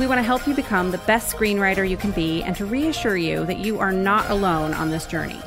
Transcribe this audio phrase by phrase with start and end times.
[0.00, 3.16] We want to help you become the best screenwriter you can be and to reassure
[3.16, 5.40] you that you are not alone on this journey.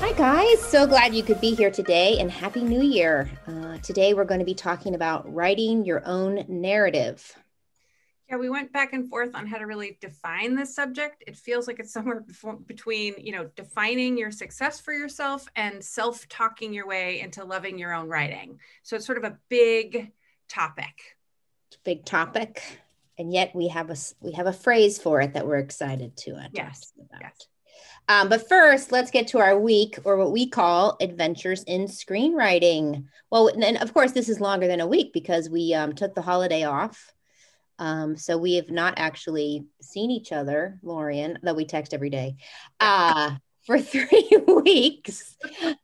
[0.00, 0.58] Hi, guys.
[0.58, 3.30] So glad you could be here today and Happy New Year.
[3.46, 7.30] Uh, today, we're going to be talking about writing your own narrative.
[8.26, 11.22] Yeah, we went back and forth on how to really define this subject.
[11.26, 12.24] It feels like it's somewhere
[12.64, 17.78] between, you know, defining your success for yourself and self talking your way into loving
[17.78, 18.60] your own writing.
[18.82, 20.10] So it's sort of a big
[20.48, 21.18] topic.
[21.84, 22.80] Big topic
[23.22, 26.32] and yet we have a we have a phrase for it that we're excited to
[26.32, 26.92] uh, yes.
[26.98, 27.20] about.
[27.20, 27.46] Yes.
[28.08, 33.04] Um, but first, let's get to our week, or what we call adventures in screenwriting.
[33.30, 36.20] Well, and of course, this is longer than a week because we um, took the
[36.22, 37.12] holiday off.
[37.78, 42.36] Um, so we have not actually seen each other, Lorien, though we text every day,
[42.80, 43.36] uh,
[43.66, 45.36] for three weeks.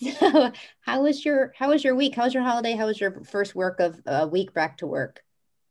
[0.00, 2.14] so, how was your how was your week?
[2.14, 2.72] How was your holiday?
[2.72, 5.22] How was your first work of a uh, week back to work?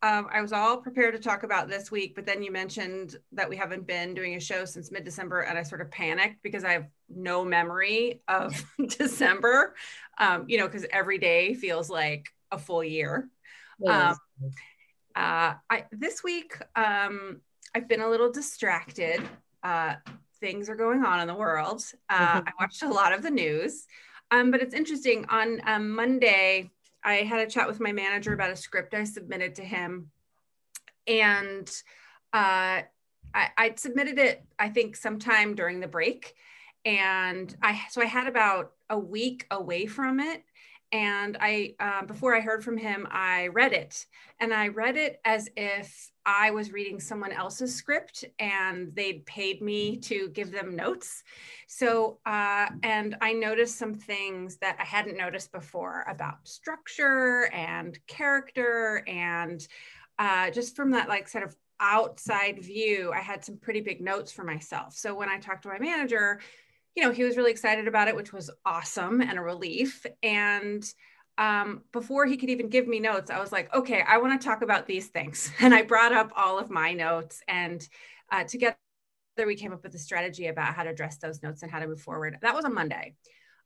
[0.04, 3.50] Um, I was all prepared to talk about this week, but then you mentioned that
[3.50, 6.64] we haven't been doing a show since mid December, and I sort of panicked because
[6.64, 9.76] I have no memory of December,
[10.20, 13.28] um, you know, because every day feels like a full year.
[13.80, 14.18] Yes.
[14.42, 14.52] Um,
[15.16, 17.42] uh, I, this week, um,
[17.74, 19.22] I've been a little distracted.
[19.64, 19.96] Uh,
[20.40, 21.84] things are going on in the world.
[22.08, 22.48] Uh, mm-hmm.
[22.48, 23.88] I watched a lot of the news,
[24.30, 25.26] um, but it's interesting.
[25.30, 26.70] On um, Monday,
[27.08, 30.12] I had a chat with my manager about a script I submitted to him.
[31.08, 31.70] And
[32.34, 32.84] uh,
[33.34, 36.36] I, I submitted it, I think, sometime during the break.
[36.84, 40.44] And I, so I had about a week away from it.
[40.92, 44.06] And I, uh, before I heard from him, I read it.
[44.40, 49.62] And I read it as if I was reading someone else's script and they'd paid
[49.62, 51.24] me to give them notes.
[51.68, 58.00] So, uh, and I noticed some things that I hadn't noticed before about structure and
[58.08, 59.04] character.
[59.08, 59.66] And
[60.20, 64.32] uh, just from that, like, sort of outside view, I had some pretty big notes
[64.32, 64.94] for myself.
[64.94, 66.40] So, when I talked to my manager,
[66.98, 70.04] you know, he was really excited about it, which was awesome and a relief.
[70.24, 70.84] And
[71.38, 74.44] um, before he could even give me notes, I was like, okay, I want to
[74.44, 75.52] talk about these things.
[75.60, 77.88] And I brought up all of my notes and
[78.32, 78.78] uh, together
[79.46, 81.88] we came up with a strategy about how to address those notes and how to
[81.88, 82.36] move forward.
[82.42, 83.14] That was on Monday.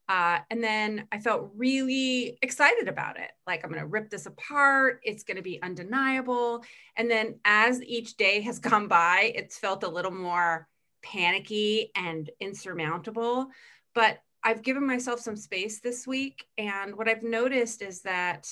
[0.09, 3.31] Uh, and then I felt really excited about it.
[3.47, 4.99] Like, I'm going to rip this apart.
[5.03, 6.65] It's going to be undeniable.
[6.97, 10.67] And then as each day has gone by, it's felt a little more
[11.03, 13.47] panicky and insurmountable.
[13.94, 16.45] But I've given myself some space this week.
[16.57, 18.47] And what I've noticed is that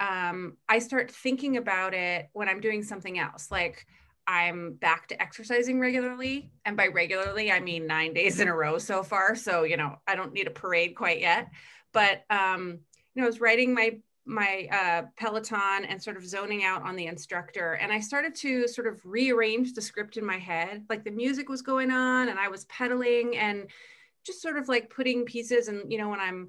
[0.00, 3.50] um, I start thinking about it when I'm doing something else.
[3.50, 3.86] Like
[4.26, 6.50] I'm back to exercising regularly.
[6.64, 9.34] And by regularly, I mean nine days in a row so far.
[9.34, 11.50] So, you know, I don't need a parade quite yet.
[11.92, 12.80] But, um,
[13.14, 16.96] you know, I was writing my my uh, peloton and sort of zoning out on
[16.96, 21.04] the instructor and i started to sort of rearrange the script in my head like
[21.04, 23.66] the music was going on and i was pedaling and
[24.24, 26.48] just sort of like putting pieces and you know when i'm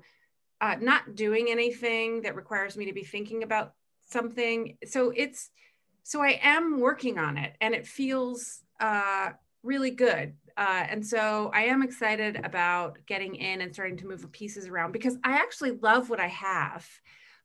[0.61, 3.73] uh, not doing anything that requires me to be thinking about
[4.09, 4.77] something.
[4.85, 5.49] So it's
[6.03, 9.31] so i am working on it and it feels uh,
[9.63, 10.33] really good.
[10.57, 14.67] Uh, and so i am excited about getting in and starting to move the pieces
[14.67, 16.87] around because i actually love what i have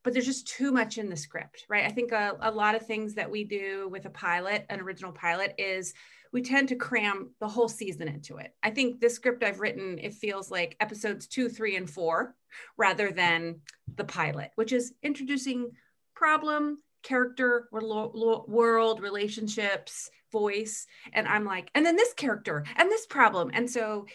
[0.03, 2.87] but there's just too much in the script right i think a, a lot of
[2.87, 5.95] things that we do with a pilot an original pilot is
[6.33, 8.55] we tend to cram the whole season into it.
[8.63, 12.35] I think this script I've written, it feels like episodes two, three, and four
[12.77, 13.61] rather than
[13.97, 15.71] the pilot, which is introducing
[16.15, 20.87] problem, character, world, relationships, voice.
[21.13, 23.51] And I'm like, and then this character and this problem.
[23.53, 24.07] And so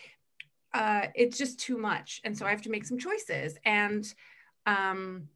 [0.74, 2.22] uh, it's just too much.
[2.24, 3.58] And so I have to make some choices.
[3.66, 4.06] And
[4.66, 5.28] um,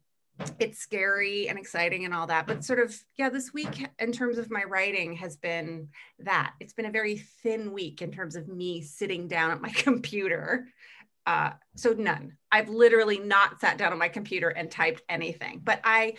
[0.58, 4.38] it's scary and exciting and all that but sort of yeah this week in terms
[4.38, 5.88] of my writing has been
[6.18, 6.54] that.
[6.60, 10.68] It's been a very thin week in terms of me sitting down at my computer
[11.26, 12.36] uh, so none.
[12.50, 16.14] I've literally not sat down on my computer and typed anything but i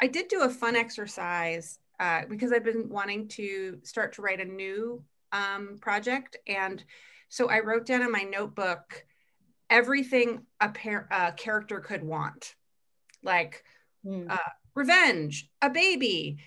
[0.00, 4.40] i did do a fun exercise uh, because i've been wanting to start to write
[4.40, 5.02] a new
[5.32, 6.84] um, project and
[7.28, 9.04] so i wrote down in my notebook
[9.70, 12.54] everything a, par- a character could want
[13.22, 13.64] like
[14.04, 14.30] mm.
[14.30, 16.38] uh, revenge, a baby,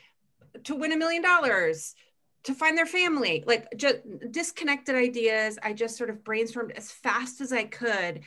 [0.64, 1.96] to win a million dollars,
[2.44, 3.98] to find their family, like just
[4.32, 5.60] disconnected ideas.
[5.62, 8.22] I just sort of brainstormed as fast as I could.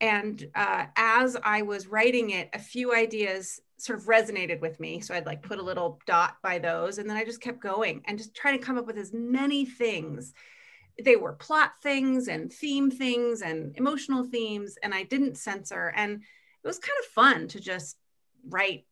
[0.00, 5.00] And uh, as I was writing it, a few ideas sort of resonated with me.
[5.00, 6.98] So I'd like put a little dot by those.
[6.98, 9.64] And then I just kept going and just trying to come up with as many
[9.64, 10.32] things.
[11.02, 14.78] They were plot things and theme things and emotional themes.
[14.82, 15.92] And I didn't censor.
[15.94, 16.22] And
[16.66, 17.96] it was kind of fun to just
[18.48, 18.86] write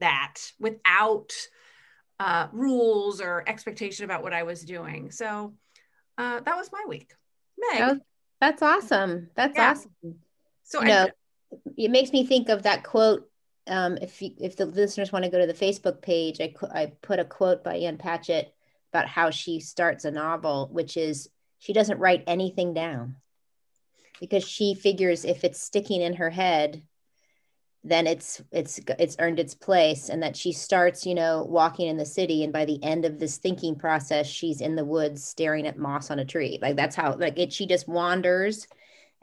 [0.00, 1.30] that without
[2.18, 5.12] uh, rules or expectation about what I was doing.
[5.12, 5.54] So
[6.18, 7.14] uh, that was my week.
[7.56, 8.00] Meg.
[8.40, 9.28] that's awesome.
[9.36, 9.70] That's yeah.
[9.70, 9.92] awesome.
[10.64, 11.08] So you I, know,
[11.76, 13.30] it makes me think of that quote.
[13.68, 16.92] Um, if you, if the listeners want to go to the Facebook page, I, I
[17.00, 18.52] put a quote by Ann Patchett
[18.92, 21.28] about how she starts a novel, which is
[21.60, 23.14] she doesn't write anything down
[24.18, 26.82] because she figures if it's sticking in her head,
[27.82, 31.96] then it's it's it's earned its place and that she starts you know walking in
[31.96, 35.66] the city and by the end of this thinking process she's in the woods staring
[35.66, 36.58] at moss on a tree.
[36.60, 38.66] Like that's how like it she just wanders.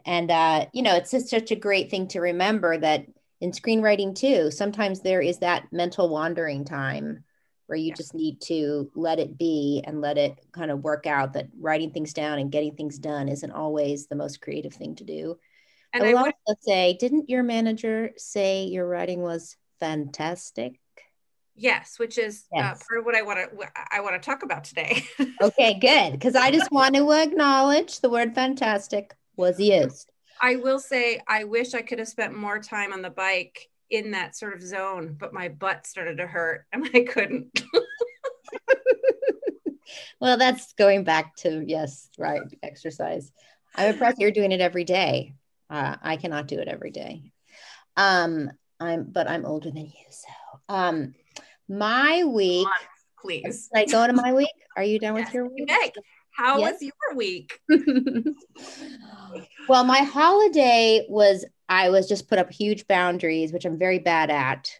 [0.04, 3.06] And uh you know it's just such a great thing to remember that
[3.40, 7.22] in screenwriting too sometimes there is that mental wandering time
[7.68, 7.94] where you yeah.
[7.94, 11.90] just need to let it be and let it kind of work out that writing
[11.92, 15.38] things down and getting things done isn't always the most creative thing to do
[15.92, 20.80] and I, I would also say, didn't your manager say your writing was fantastic?
[21.54, 22.80] Yes, which is uh, yes.
[22.80, 25.04] Uh, part of what I want to I want to talk about today.
[25.42, 30.10] okay, good, because I just want to acknowledge the word fantastic was used.
[30.40, 34.12] I will say I wish I could have spent more time on the bike in
[34.12, 37.60] that sort of zone, but my butt started to hurt and I couldn't.
[40.20, 43.32] well, that's going back to yes, right, exercise.
[43.74, 45.34] I'm impressed you're doing it every day.
[45.70, 47.32] Uh, I cannot do it every day.
[47.96, 48.50] Um,
[48.80, 50.04] I'm, but I'm older than you.
[50.10, 50.28] So,
[50.68, 51.14] um,
[51.68, 52.66] my week,
[53.20, 53.68] please.
[53.74, 54.48] Like go to my week.
[54.76, 55.68] Are you done yes, with your week?
[55.68, 55.92] Meg,
[56.30, 56.74] how yes?
[56.74, 57.60] was your week?
[59.68, 64.30] well, my holiday was I was just put up huge boundaries, which I'm very bad
[64.30, 64.70] at,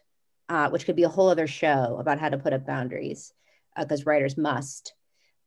[0.47, 3.33] uh, which could be a whole other show about how to put up boundaries
[3.77, 4.93] because uh, writers must.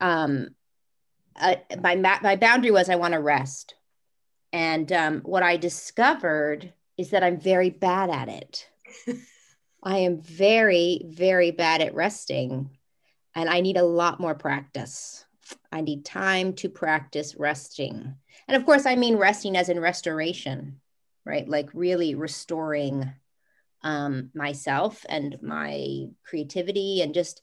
[0.01, 0.51] Um,
[1.35, 3.75] uh, my my boundary was I want to rest.
[4.53, 8.69] And um, what I discovered is that I'm very bad at it.
[9.83, 12.71] I am very, very bad at resting,
[13.35, 15.25] and I need a lot more practice.
[15.73, 18.15] I need time to practice resting.
[18.47, 20.81] And of course, I mean resting as in restoration,
[21.25, 21.49] right?
[21.49, 23.11] Like really restoring
[23.83, 27.43] um, myself and my creativity and just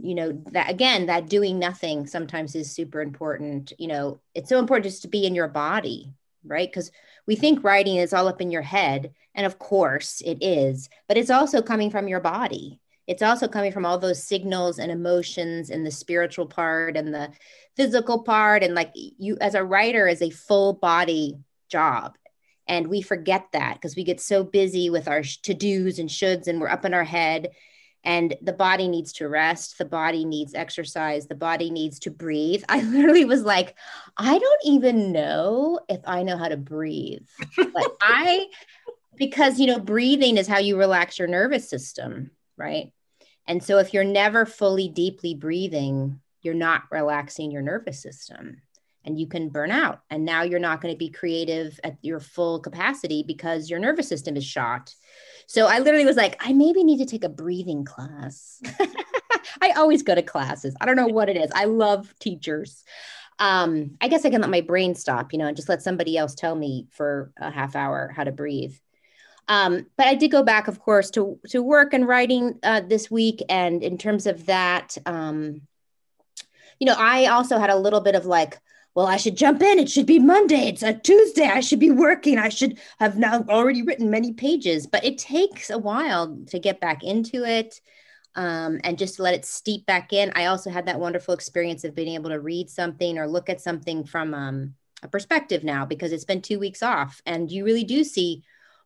[0.00, 4.58] you know that again that doing nothing sometimes is super important you know it's so
[4.58, 6.68] important just to be in your body right?
[6.68, 6.90] Because
[7.26, 9.12] we think writing is all up in your head.
[9.34, 12.78] And of course it is, but it's also coming from your body.
[13.06, 17.30] It's also coming from all those signals and emotions and the spiritual part and the
[17.76, 18.62] physical part.
[18.62, 22.16] And like you, as a writer, is a full body job.
[22.68, 26.46] And we forget that because we get so busy with our to dos and shoulds
[26.46, 27.50] and we're up in our head
[28.04, 32.64] and the body needs to rest the body needs exercise the body needs to breathe.
[32.68, 33.76] I literally was like
[34.16, 37.26] i don't even know if i know how to breathe.
[37.56, 38.46] But i
[39.16, 42.92] because you know breathing is how you relax your nervous system right?
[43.48, 48.60] And so if you're never fully deeply breathing you're not relaxing your nervous system
[49.04, 52.20] and you can burn out and now you're not going to be creative at your
[52.20, 54.94] full capacity because your nervous system is shot
[55.46, 58.60] so I literally was like, I maybe need to take a breathing class.
[59.60, 60.74] I always go to classes.
[60.80, 61.50] I don't know what it is.
[61.54, 62.84] I love teachers.
[63.38, 66.16] Um, I guess I can let my brain stop, you know, and just let somebody
[66.16, 68.74] else tell me for a half hour how to breathe.
[69.48, 73.10] Um, but I did go back, of course, to to work and writing uh, this
[73.10, 75.62] week, and in terms of that, um,
[76.78, 78.60] you know, I also had a little bit of like,
[78.94, 79.78] well, I should jump in.
[79.78, 80.68] It should be Monday.
[80.68, 81.46] It's a Tuesday.
[81.46, 82.38] I should be working.
[82.38, 86.80] I should have now already written many pages, but it takes a while to get
[86.80, 87.80] back into it
[88.34, 90.32] um, and just let it steep back in.
[90.34, 93.62] I also had that wonderful experience of being able to read something or look at
[93.62, 97.84] something from um, a perspective now because it's been two weeks off and you really
[97.84, 98.42] do see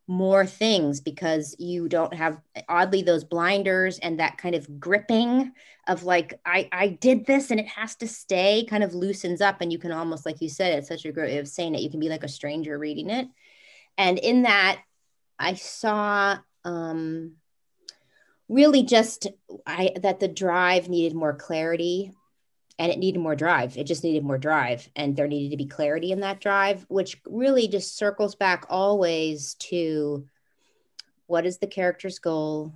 [0.07, 5.51] more things because you don't have oddly those blinders and that kind of gripping
[5.87, 9.59] of like I I did this and it has to stay kind of loosens up
[9.59, 11.81] and you can almost like you said it's such a great way of saying it
[11.81, 13.27] you can be like a stranger reading it.
[13.97, 14.81] And in that
[15.37, 17.33] I saw um
[18.47, 19.27] really just
[19.65, 22.13] I that the drive needed more clarity
[22.79, 23.77] and it needed more drive.
[23.77, 27.19] It just needed more drive, and there needed to be clarity in that drive, which
[27.25, 30.27] really just circles back always to
[31.25, 32.73] what is the character's goal?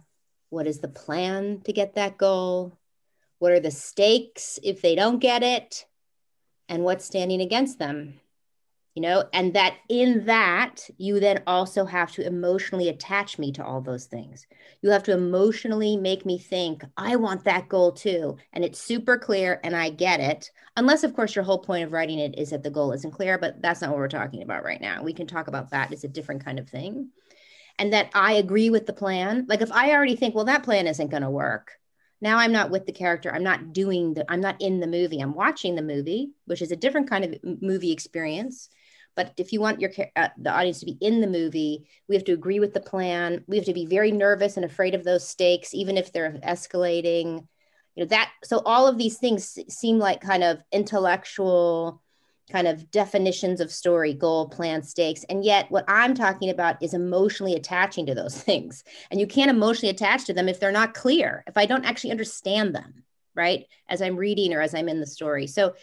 [0.50, 2.78] What is the plan to get that goal?
[3.42, 5.88] what are the stakes if they don't get it
[6.70, 8.21] and what's standing against them
[8.96, 13.64] you know and that in that you then also have to emotionally attach me to
[13.64, 14.46] all those things.
[14.82, 19.18] You have to emotionally make me think i want that goal too and it's super
[19.18, 22.50] clear and i get it unless of course your whole point of writing it is
[22.50, 25.04] that the goal isn't clear but that's not what we're talking about right now.
[25.04, 27.10] We can talk about that it's a different kind of thing
[27.80, 29.46] and that i agree with the plan.
[29.48, 31.72] Like if i already think well that plan isn't going to work
[32.22, 35.20] now i'm not with the character i'm not doing the i'm not in the movie
[35.20, 38.70] i'm watching the movie which is a different kind of movie experience
[39.16, 42.26] but if you want your uh, the audience to be in the movie, we have
[42.26, 43.44] to agree with the plan.
[43.48, 47.48] We have to be very nervous and afraid of those stakes, even if they're escalating.
[47.96, 48.32] You know that.
[48.44, 52.02] So all of these things seem like kind of intellectual
[52.52, 55.24] kind of definitions of story, goal, plan, stakes.
[55.30, 58.84] And yet, what I'm talking about is emotionally attaching to those things.
[59.10, 62.12] And you can't emotionally attach to them if they're not clear, if I don't actually
[62.12, 63.04] understand them,
[63.36, 63.66] right?
[63.90, 65.48] As I'm reading or as I'm in the story.
[65.48, 65.76] So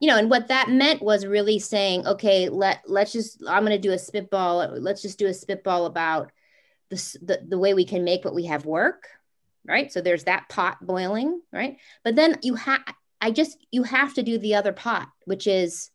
[0.00, 3.72] you know and what that meant was really saying okay let let's just i'm going
[3.76, 6.32] to do a spitball let's just do a spitball about
[6.90, 9.08] the, the, the way we can make what we have work
[9.66, 9.92] right?
[9.92, 11.78] So there's that pot boiling right?
[12.02, 12.80] But then you have
[13.20, 15.90] i just you have to do the other pot which is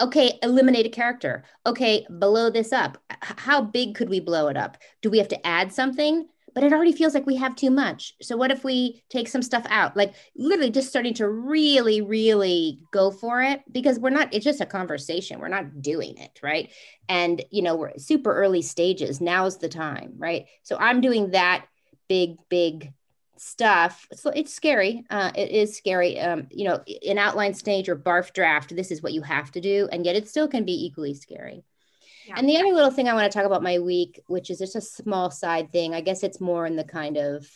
[0.00, 1.44] okay eliminate a character.
[1.64, 2.98] Okay blow this up.
[3.20, 4.76] How big could we blow it up?
[5.00, 8.14] Do we have to add something but it already feels like we have too much.
[8.22, 9.96] So what if we take some stuff out?
[9.96, 14.60] Like literally just starting to really, really go for it because we're not, it's just
[14.60, 15.40] a conversation.
[15.40, 16.38] We're not doing it.
[16.42, 16.70] Right.
[17.08, 19.20] And, you know, we're super early stages.
[19.20, 20.14] Now's the time.
[20.16, 20.46] Right.
[20.62, 21.66] So I'm doing that
[22.08, 22.92] big, big
[23.38, 24.06] stuff.
[24.14, 25.04] So it's scary.
[25.10, 26.20] Uh, it is scary.
[26.20, 29.60] Um, you know, in outline stage or barf draft, this is what you have to
[29.60, 29.88] do.
[29.90, 31.64] And yet it still can be equally scary.
[32.34, 34.76] And the other little thing I want to talk about my week, which is just
[34.76, 37.46] a small side thing, I guess it's more in the kind of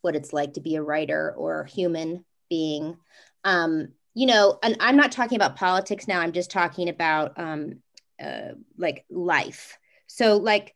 [0.00, 2.96] what it's like to be a writer or human being.
[3.44, 7.80] Um, you know, and I'm not talking about politics now, I'm just talking about um,
[8.22, 9.78] uh, like life.
[10.06, 10.74] So, like,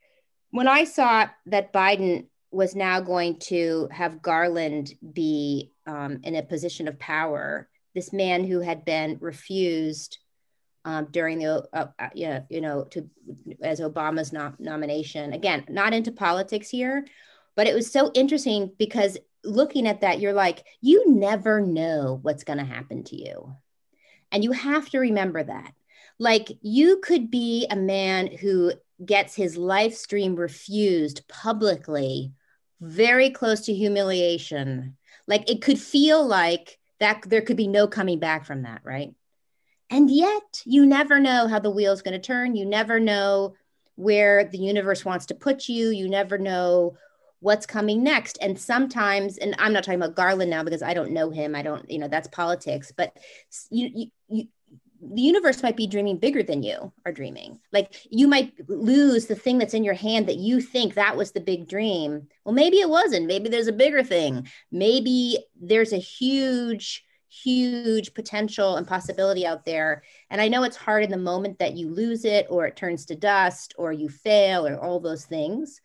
[0.50, 6.42] when I saw that Biden was now going to have Garland be um, in a
[6.42, 10.18] position of power, this man who had been refused
[10.87, 13.11] um, during the uh, uh, yeah, you know to
[13.61, 15.33] as Obama's nomination.
[15.33, 17.05] Again, not into politics here,
[17.57, 22.45] but it was so interesting because looking at that, you're like, you never know what's
[22.45, 23.57] going to happen to you,
[24.31, 25.75] and you have to remember that.
[26.21, 28.73] Like you could be a man who
[29.05, 32.33] gets his life stream refused publicly,
[32.81, 34.97] very close to humiliation.
[35.26, 39.14] Like it could feel like that there could be no coming back from that, right?
[39.90, 42.57] And yet, you never know how the wheel's going to turn.
[42.57, 43.55] You never know
[43.95, 45.90] where the universe wants to put you.
[45.90, 46.97] You never know
[47.40, 48.38] what's coming next.
[48.40, 51.55] And sometimes, and I'm not talking about Garland now because I don't know him.
[51.55, 52.93] I don't, you know, that's politics.
[52.97, 53.16] But
[53.71, 54.49] you, you, you
[55.00, 57.61] the universe might be dreaming bigger than you are dreaming.
[57.73, 61.33] Like you might lose the thing that's in your hand that you think that was
[61.33, 62.28] the big dream.
[62.45, 63.26] Well, maybe it wasn't.
[63.26, 64.49] Maybe there's a bigger thing.
[64.73, 67.05] Maybe there's a huge
[67.43, 70.02] huge potential and possibility out there.
[70.31, 73.07] And I know it's hard in the moment that you lose it or it turns
[73.07, 75.81] to dust or you fail or all those things.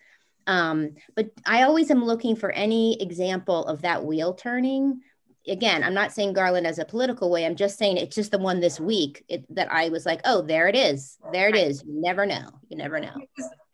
[0.47, 5.01] Um, but I always am looking for any example of that wheel turning.
[5.47, 7.45] Again, I'm not saying Garland as a political way.
[7.45, 10.41] I'm just saying it's just the one this week it, that I was like, oh,
[10.41, 11.17] there it is.
[11.31, 11.83] There it is.
[11.83, 12.49] You never know.
[12.69, 13.15] You never know.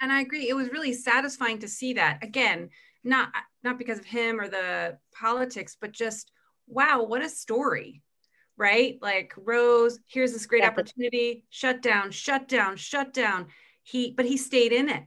[0.02, 0.50] And I agree.
[0.50, 2.24] It was really satisfying to see that.
[2.24, 2.70] Again,
[3.04, 3.30] not
[3.64, 6.32] not because of him or the politics, but just
[6.68, 8.02] wow, what a story,
[8.58, 8.98] right?
[9.02, 13.48] Like Rose, here's this great opportunity, shut down, shut down, shut down.
[13.84, 15.04] He, but he stayed in it.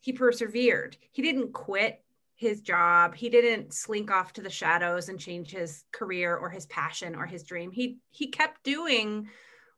[0.00, 0.96] He persevered.
[1.10, 2.02] He didn't quit
[2.42, 3.14] his job.
[3.14, 7.24] He didn't slink off to the shadows and change his career or his passion or
[7.24, 7.70] his dream.
[7.70, 9.28] He he kept doing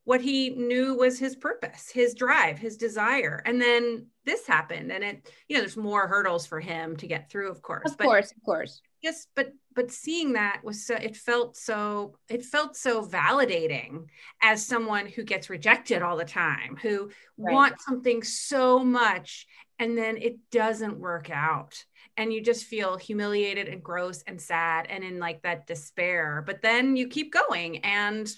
[0.05, 3.43] what he knew was his purpose, his drive, his desire.
[3.45, 7.31] And then this happened and it you know there's more hurdles for him to get
[7.31, 7.91] through of course.
[7.91, 8.81] Of but course, of course.
[9.03, 14.05] Just but but seeing that was so it felt so it felt so validating
[14.43, 17.53] as someone who gets rejected all the time who right.
[17.53, 19.47] wants something so much
[19.79, 21.85] and then it doesn't work out
[22.17, 26.63] and you just feel humiliated and gross and sad and in like that despair but
[26.63, 28.31] then you keep going and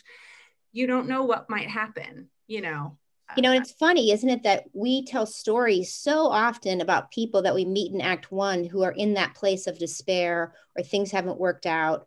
[0.72, 2.96] you don't know what might happen you know
[3.34, 7.54] you know, it's funny, isn't it, that we tell stories so often about people that
[7.54, 11.40] we meet in Act One who are in that place of despair or things haven't
[11.40, 12.06] worked out.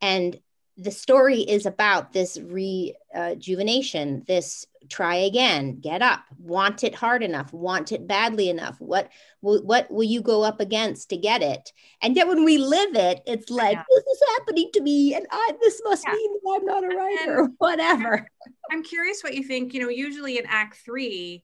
[0.00, 0.38] And
[0.76, 7.52] the story is about this rejuvenation, this try again get up want it hard enough
[7.52, 11.72] want it badly enough what will what will you go up against to get it
[12.02, 13.82] and yet when we live it it's like yeah.
[13.88, 16.12] this is happening to me and i this must yeah.
[16.12, 18.28] mean that i'm not a writer or whatever
[18.70, 21.42] i'm curious what you think you know usually in act three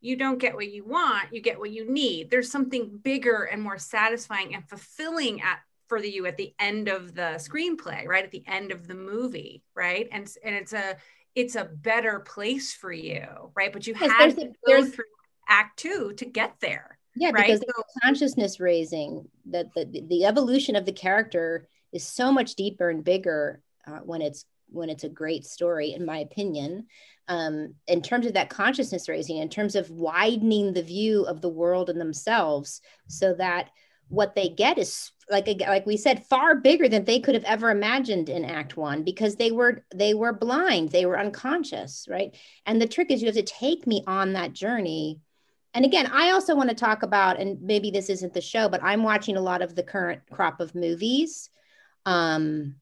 [0.00, 3.62] you don't get what you want you get what you need there's something bigger and
[3.62, 5.58] more satisfying and fulfilling at
[5.88, 8.94] for the you at the end of the screenplay right at the end of the
[8.94, 10.96] movie right and and it's a
[11.38, 13.72] it's a better place for you, right?
[13.72, 15.04] But you had to go through
[15.48, 16.98] act two to get there.
[17.14, 17.46] Yeah, right?
[17.46, 22.90] because so, consciousness raising, that the, the evolution of the character is so much deeper
[22.90, 26.86] and bigger uh, when it's when it's a great story, in my opinion.
[27.28, 31.48] Um, in terms of that consciousness raising, in terms of widening the view of the
[31.48, 33.70] world and themselves, so that
[34.08, 37.70] what they get is like like we said far bigger than they could have ever
[37.70, 42.34] imagined in act 1 because they were they were blind they were unconscious right?
[42.66, 45.20] And the trick is you have to take me on that journey.
[45.74, 48.82] And again i also want to talk about and maybe this isn't the show but
[48.82, 51.50] i'm watching a lot of the current crop of movies.
[52.06, 52.76] Um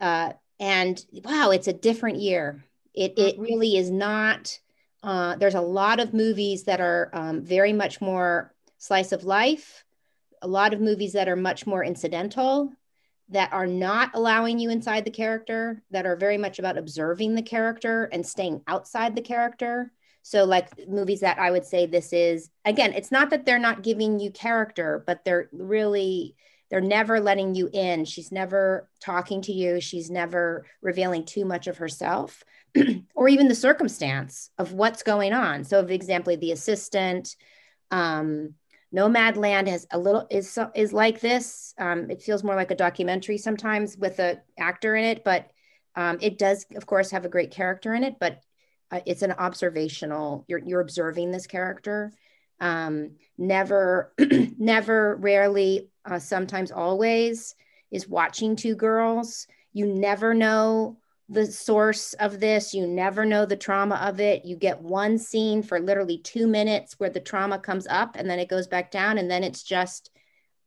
[0.00, 2.64] uh and wow it's a different year.
[2.92, 3.42] It it mm-hmm.
[3.42, 4.58] really is not
[5.04, 9.84] uh, there's a lot of movies that are um, very much more slice of life
[10.44, 12.70] a lot of movies that are much more incidental
[13.30, 17.42] that are not allowing you inside the character that are very much about observing the
[17.42, 19.90] character and staying outside the character.
[20.22, 23.82] So like movies that i would say this is again it's not that they're not
[23.82, 26.34] giving you character but they're really
[26.70, 28.04] they're never letting you in.
[28.04, 29.80] She's never talking to you.
[29.80, 32.42] She's never revealing too much of herself
[33.14, 35.64] or even the circumstance of what's going on.
[35.64, 37.36] So for example the assistant
[37.90, 38.54] um,
[38.94, 41.74] Nomadland has a little is is like this.
[41.78, 45.50] Um, it feels more like a documentary sometimes with a actor in it, but
[45.96, 48.16] um, it does, of course, have a great character in it.
[48.20, 48.40] But
[48.90, 50.44] uh, it's an observational.
[50.46, 52.12] You're you're observing this character.
[52.60, 54.14] Um, never,
[54.58, 57.56] never, rarely, uh, sometimes, always
[57.90, 59.48] is watching two girls.
[59.72, 62.74] You never know the source of this.
[62.74, 64.44] You never know the trauma of it.
[64.44, 68.38] You get one scene for literally two minutes where the trauma comes up and then
[68.38, 70.10] it goes back down, and then it's just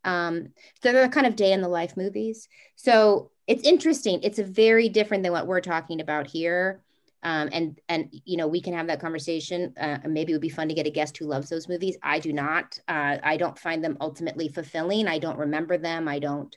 [0.04, 0.50] um,
[0.82, 2.48] they're kind of day in the life movies.
[2.76, 4.22] So it's interesting.
[4.24, 6.82] It's a very different than what we're talking about here.
[7.24, 9.74] Um, and and you know we can have that conversation.
[9.80, 11.98] Uh, maybe it would be fun to get a guest who loves those movies.
[12.04, 12.80] I do not.
[12.88, 15.08] Uh, I don't find them ultimately fulfilling.
[15.08, 16.08] I don't remember them.
[16.08, 16.56] I don't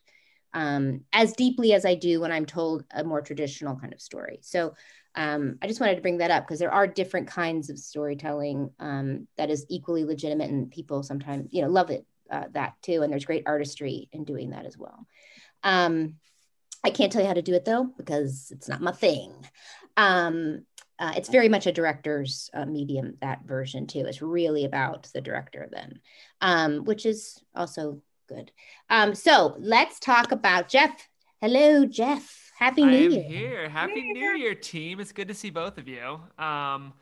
[0.54, 4.38] um, as deeply as I do when I'm told a more traditional kind of story.
[4.42, 4.74] So
[5.14, 8.70] um, I just wanted to bring that up because there are different kinds of storytelling
[8.78, 13.02] um, that is equally legitimate, and people sometimes you know love it uh, that too.
[13.02, 15.06] And there's great artistry in doing that as well.
[15.62, 16.16] Um,
[16.84, 19.34] I can't tell you how to do it though because it's not my thing.
[19.96, 20.64] Um,
[20.98, 24.04] uh, it's very much a director's uh, medium that version too.
[24.06, 26.00] It's really about the director then,
[26.40, 28.52] um, which is also good.
[28.88, 31.08] Um, so let's talk about Jeff.
[31.40, 32.52] Hello, Jeff.
[32.58, 33.22] Happy New I Year.
[33.22, 33.68] here.
[33.68, 35.00] Happy New Year, team.
[35.00, 36.20] It's good to see both of you.
[36.38, 36.92] Um,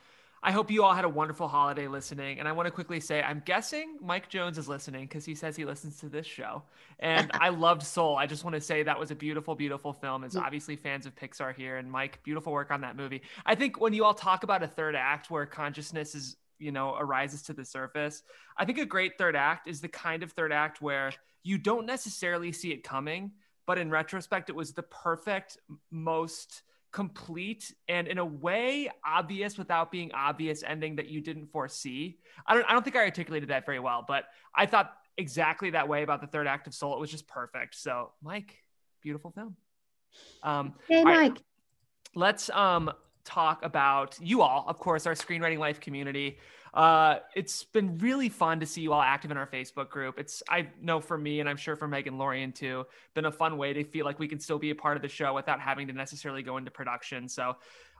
[0.42, 2.38] I hope you all had a wonderful holiday listening.
[2.38, 5.56] And I want to quickly say, I'm guessing Mike Jones is listening because he says
[5.56, 6.62] he listens to this show.
[7.00, 8.16] And I loved Soul.
[8.16, 10.22] I just want to say that was a beautiful, beautiful film.
[10.22, 11.76] It's obviously fans of Pixar here.
[11.76, 13.22] And Mike, beautiful work on that movie.
[13.44, 16.96] I think when you all talk about a third act where consciousness is you know
[16.98, 18.22] arises to the surface.
[18.56, 21.86] I think a great third act is the kind of third act where you don't
[21.86, 23.32] necessarily see it coming
[23.68, 25.58] but in retrospect it was the perfect
[25.90, 32.18] most complete and in a way obvious without being obvious ending that you didn't foresee.
[32.46, 35.86] I don't i don't think i articulated that very well but i thought exactly that
[35.86, 36.94] way about the third act of soul.
[36.94, 37.74] It was just perfect.
[37.74, 38.56] So mike
[39.02, 39.54] beautiful film.
[40.42, 41.42] Um hey mike right,
[42.14, 42.90] let's um
[43.28, 46.38] talk about you all, of course, our screenwriting life community.
[46.72, 50.18] Uh, it's been really fun to see you all active in our Facebook group.
[50.18, 53.58] It's I know for me, and I'm sure for Megan Lorien too, been a fun
[53.58, 55.86] way to feel like we can still be a part of the show without having
[55.88, 57.28] to necessarily go into production.
[57.28, 57.56] So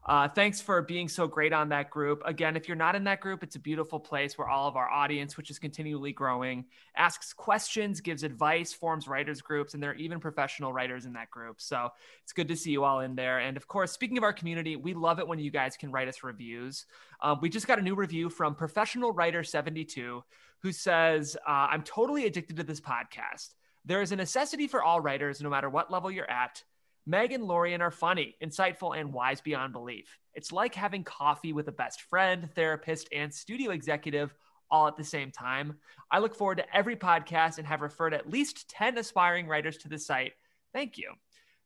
[0.07, 2.23] uh, thanks for being so great on that group.
[2.25, 4.89] Again, if you're not in that group, it's a beautiful place where all of our
[4.89, 6.65] audience, which is continually growing,
[6.97, 11.31] asks questions, gives advice, forms writers groups, and there are even professional writers in that
[11.31, 11.61] group.
[11.61, 11.91] So
[12.23, 13.39] it's good to see you all in there.
[13.39, 16.09] And of course, speaking of our community, we love it when you guys can write
[16.09, 16.87] us reviews.
[17.23, 20.23] Um, we just got a new review from Professional Writer 72
[20.61, 23.55] who says, uh, I'm totally addicted to this podcast.
[23.85, 26.63] There is a necessity for all writers, no matter what level you're at,
[27.09, 30.19] Meg and Lorien are funny, insightful, and wise beyond belief.
[30.35, 34.35] It's like having coffee with a best friend, therapist, and studio executive
[34.71, 35.79] all at the same time.
[36.11, 39.89] I look forward to every podcast and have referred at least 10 aspiring writers to
[39.89, 40.35] the site.
[40.75, 41.15] Thank you.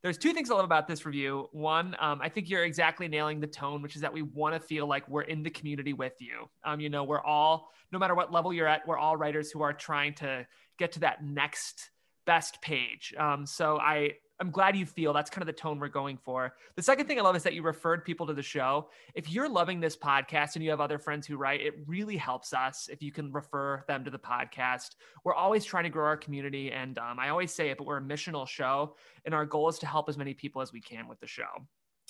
[0.05, 1.49] there's two things I love about this review.
[1.51, 4.61] One, um, I think you're exactly nailing the tone, which is that we want to
[4.61, 6.49] feel like we're in the community with you.
[6.65, 9.63] Um, you know, we're all, no matter what level you're at, we're all writers who
[9.63, 10.47] are trying to
[10.79, 11.91] get to that next
[12.27, 13.13] best page.
[13.19, 16.55] Um, so I I'm glad you feel that's kind of the tone we're going for.
[16.75, 18.89] The second thing I love is that you referred people to the show.
[19.15, 22.53] If you're loving this podcast and you have other friends who write, it really helps
[22.53, 24.97] us if you can refer them to the podcast.
[25.25, 26.73] We're always trying to grow our community.
[26.73, 28.97] And um, I always say it, but we're a missional show.
[29.25, 31.45] And our goal is to help as many people as we can with the show.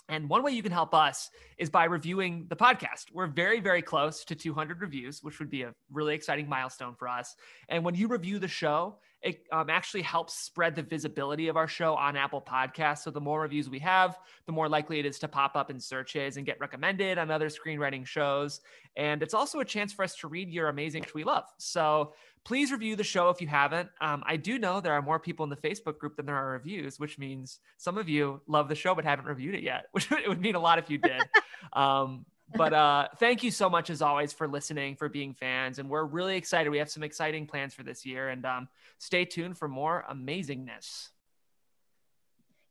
[0.09, 3.13] And one way you can help us is by reviewing the podcast.
[3.13, 7.09] We're very, very close to 200 reviews, which would be a really exciting milestone for
[7.09, 7.37] us.
[7.69, 11.69] And when you review the show, it um, actually helps spread the visibility of our
[11.69, 13.05] show on Apple Podcasts.
[13.05, 15.79] So the more reviews we have, the more likely it is to pop up in
[15.79, 18.61] searches and get recommended on other screenwriting shows.
[18.97, 21.45] And it's also a chance for us to read your amazing we love.
[21.59, 23.89] So please review the show if you haven't.
[24.01, 26.53] Um, I do know there are more people in the Facebook group than there are
[26.53, 30.11] reviews, which means some of you love the show but haven't reviewed it yet, which
[30.11, 31.23] it would mean a lot if you did.
[31.73, 32.25] um,
[32.57, 36.05] but uh, thank you so much as always for listening, for being fans, and we're
[36.05, 36.71] really excited.
[36.71, 41.09] We have some exciting plans for this year, and um, stay tuned for more amazingness.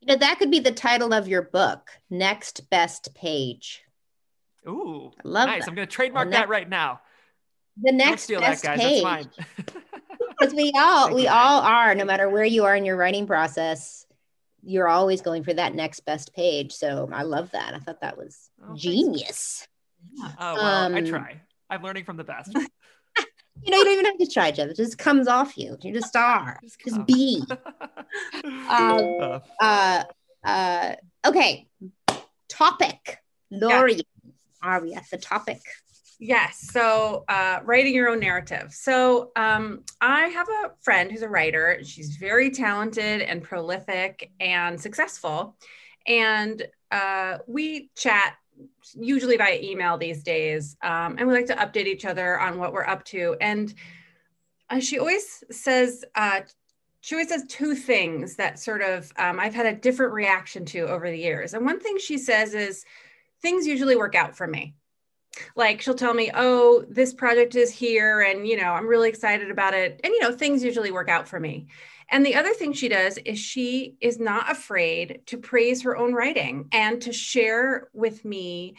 [0.00, 3.82] You know that could be the title of your book, Next Best Page.
[4.68, 5.64] Ooh, I love nice.
[5.64, 5.70] That.
[5.70, 7.00] I'm going to trademark next, that right now.
[7.80, 8.86] The next Don't steal best that, guys.
[8.86, 9.02] Page.
[9.56, 9.82] That's mine.
[10.38, 14.06] Because we all we all are, no matter where you are in your writing process,
[14.62, 16.72] you're always going for that next best page.
[16.72, 17.74] So I love that.
[17.74, 19.66] I thought that was oh, genius.
[20.38, 21.40] Oh, well, um, I try.
[21.70, 22.52] I'm learning from the best.
[22.54, 24.68] you know, you don't even have to try, Jeff.
[24.68, 25.76] It just comes off you.
[25.82, 26.58] You just are.
[26.62, 27.42] just, just be.
[28.68, 30.04] um, uh.
[30.44, 30.94] uh,
[31.26, 31.66] okay.
[32.48, 33.18] Topic.
[33.50, 33.96] Lori.
[33.96, 34.02] Yeah.
[34.62, 35.60] Are we at the topic?
[36.18, 36.68] Yes.
[36.72, 38.72] So, uh, writing your own narrative.
[38.72, 41.80] So, um, I have a friend who's a writer.
[41.82, 45.56] She's very talented and prolific and successful.
[46.06, 48.36] And uh, we chat
[48.94, 50.76] usually by email these days.
[50.82, 53.36] Um, and we like to update each other on what we're up to.
[53.40, 53.72] And
[54.70, 56.40] uh, she always says, uh,
[57.00, 60.80] she always says two things that sort of um, I've had a different reaction to
[60.88, 61.54] over the years.
[61.54, 62.84] And one thing she says is,
[63.42, 64.74] things usually work out for me
[65.56, 69.50] like she'll tell me oh this project is here and you know i'm really excited
[69.50, 71.66] about it and you know things usually work out for me
[72.12, 76.12] and the other thing she does is she is not afraid to praise her own
[76.12, 78.76] writing and to share with me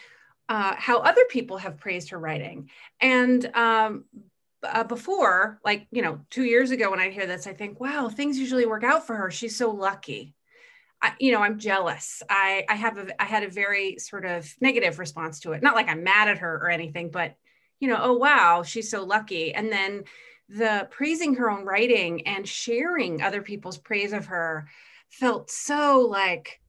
[0.48, 2.70] uh, how other people have praised her writing
[3.02, 4.06] and um,
[4.64, 8.08] uh, before like you know two years ago when i hear this i think wow
[8.08, 10.34] things usually work out for her she's so lucky
[11.04, 12.24] I, you know, I'm jealous.
[12.30, 15.62] I, I have a, I had a very sort of negative response to it.
[15.62, 17.36] Not like I'm mad at her or anything, but
[17.82, 19.54] you know, oh wow, she's so lucky.
[19.54, 20.06] And then
[20.54, 24.68] the praising her own writing and sharing other people's praise of her
[25.10, 26.60] felt so like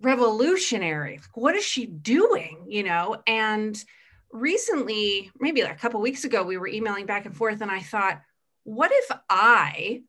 [0.00, 1.20] revolutionary.
[1.34, 2.66] What is she doing?
[2.68, 3.82] You know, and
[4.30, 7.80] recently, maybe like a couple weeks ago, we were emailing back and forth, and I
[7.80, 8.20] thought,
[8.64, 10.02] what if I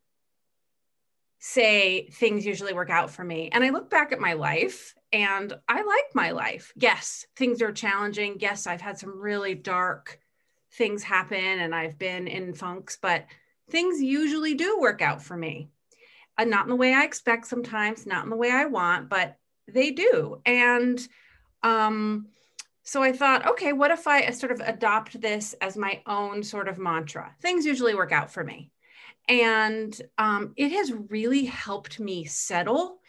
[1.40, 3.50] say things usually work out for me.
[3.52, 6.74] And I look back at my life and I like my life.
[6.76, 8.38] Yes, things are challenging.
[8.40, 10.20] Yes, I've had some really dark
[10.74, 13.26] things happen and I've been in funks, but
[13.70, 15.70] things usually do work out for me.
[16.38, 19.38] And not in the way I expect sometimes, not in the way I want, but
[19.68, 20.42] they do.
[20.46, 21.06] And
[21.64, 22.28] um,
[22.84, 26.68] so I thought, okay, what if I sort of adopt this as my own sort
[26.68, 27.36] of mantra?
[27.42, 28.72] Things usually work out for me.
[29.28, 33.00] And um, it has really helped me settle,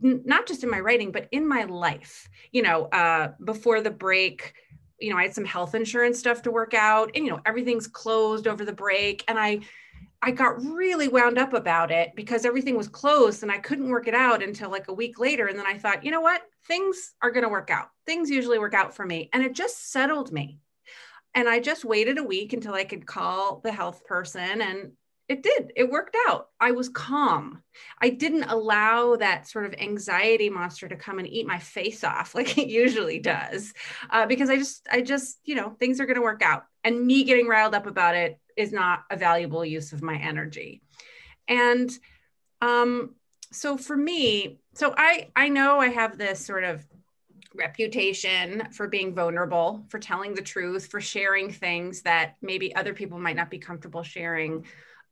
[0.00, 2.28] not just in my writing, but in my life.
[2.52, 4.52] You know, uh, before the break,
[4.98, 7.86] you know, I had some health insurance stuff to work out, and you know, everything's
[7.86, 9.60] closed over the break, and I.
[10.20, 14.08] I got really wound up about it because everything was closed and I couldn't work
[14.08, 15.46] it out until like a week later.
[15.46, 16.42] And then I thought, you know what?
[16.66, 17.90] Things are going to work out.
[18.04, 19.30] Things usually work out for me.
[19.32, 20.58] And it just settled me.
[21.34, 24.90] And I just waited a week until I could call the health person and
[25.28, 26.48] it did it worked out.
[26.58, 27.62] I was calm.
[28.00, 32.34] I didn't allow that sort of anxiety monster to come and eat my face off
[32.34, 33.74] like it usually does
[34.10, 36.64] uh, because i just i just you know things are going to work out.
[36.84, 40.82] And me getting riled up about it is not a valuable use of my energy.
[41.46, 41.90] And
[42.60, 43.14] um
[43.52, 46.84] so for me so i i know i have this sort of
[47.54, 53.18] reputation for being vulnerable for telling the truth for sharing things that maybe other people
[53.18, 54.64] might not be comfortable sharing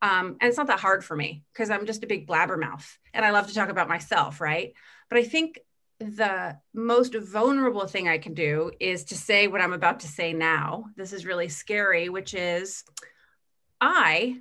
[0.02, 3.24] um, and it's not that hard for me because I'm just a big blabbermouth and
[3.24, 4.72] I love to talk about myself, right?
[5.08, 5.58] But I think
[5.98, 10.32] the most vulnerable thing I can do is to say what I'm about to say
[10.32, 10.86] now.
[10.96, 12.84] This is really scary, which is
[13.80, 14.36] I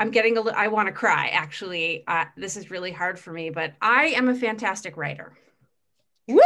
[0.00, 2.04] I'm getting a little, I want to cry actually.
[2.08, 5.36] Uh, this is really hard for me, but I am a fantastic writer.
[6.26, 6.40] Woo!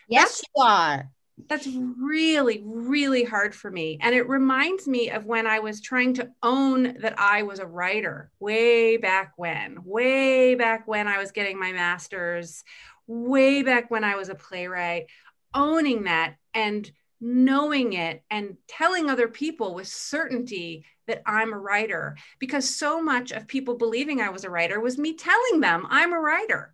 [0.08, 1.10] yes, you are.
[1.48, 3.98] That's really, really hard for me.
[4.02, 7.66] And it reminds me of when I was trying to own that I was a
[7.66, 12.64] writer way back when, way back when I was getting my master's,
[13.08, 15.08] way back when I was a playwright,
[15.54, 16.90] owning that and
[17.22, 22.18] knowing it and telling other people with certainty that I'm a writer.
[22.40, 26.14] Because so much of people believing I was a writer was me telling them I'm
[26.14, 26.74] a writer,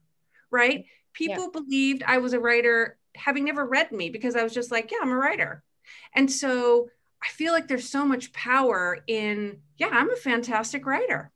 [0.51, 0.86] right?
[1.13, 1.62] People yeah.
[1.62, 4.99] believed I was a writer having never read me because I was just like, yeah,
[5.01, 5.63] I'm a writer.
[6.13, 6.89] And so
[7.23, 11.32] I feel like there's so much power in, yeah, I'm a fantastic writer.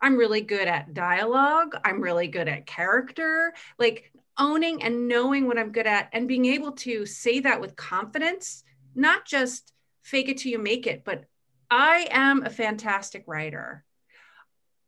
[0.00, 1.76] I'm really good at dialogue.
[1.84, 3.52] I'm really good at character.
[3.78, 7.76] Like owning and knowing what I'm good at and being able to say that with
[7.76, 11.24] confidence, not just fake it till you make it, but
[11.70, 13.84] I am a fantastic writer.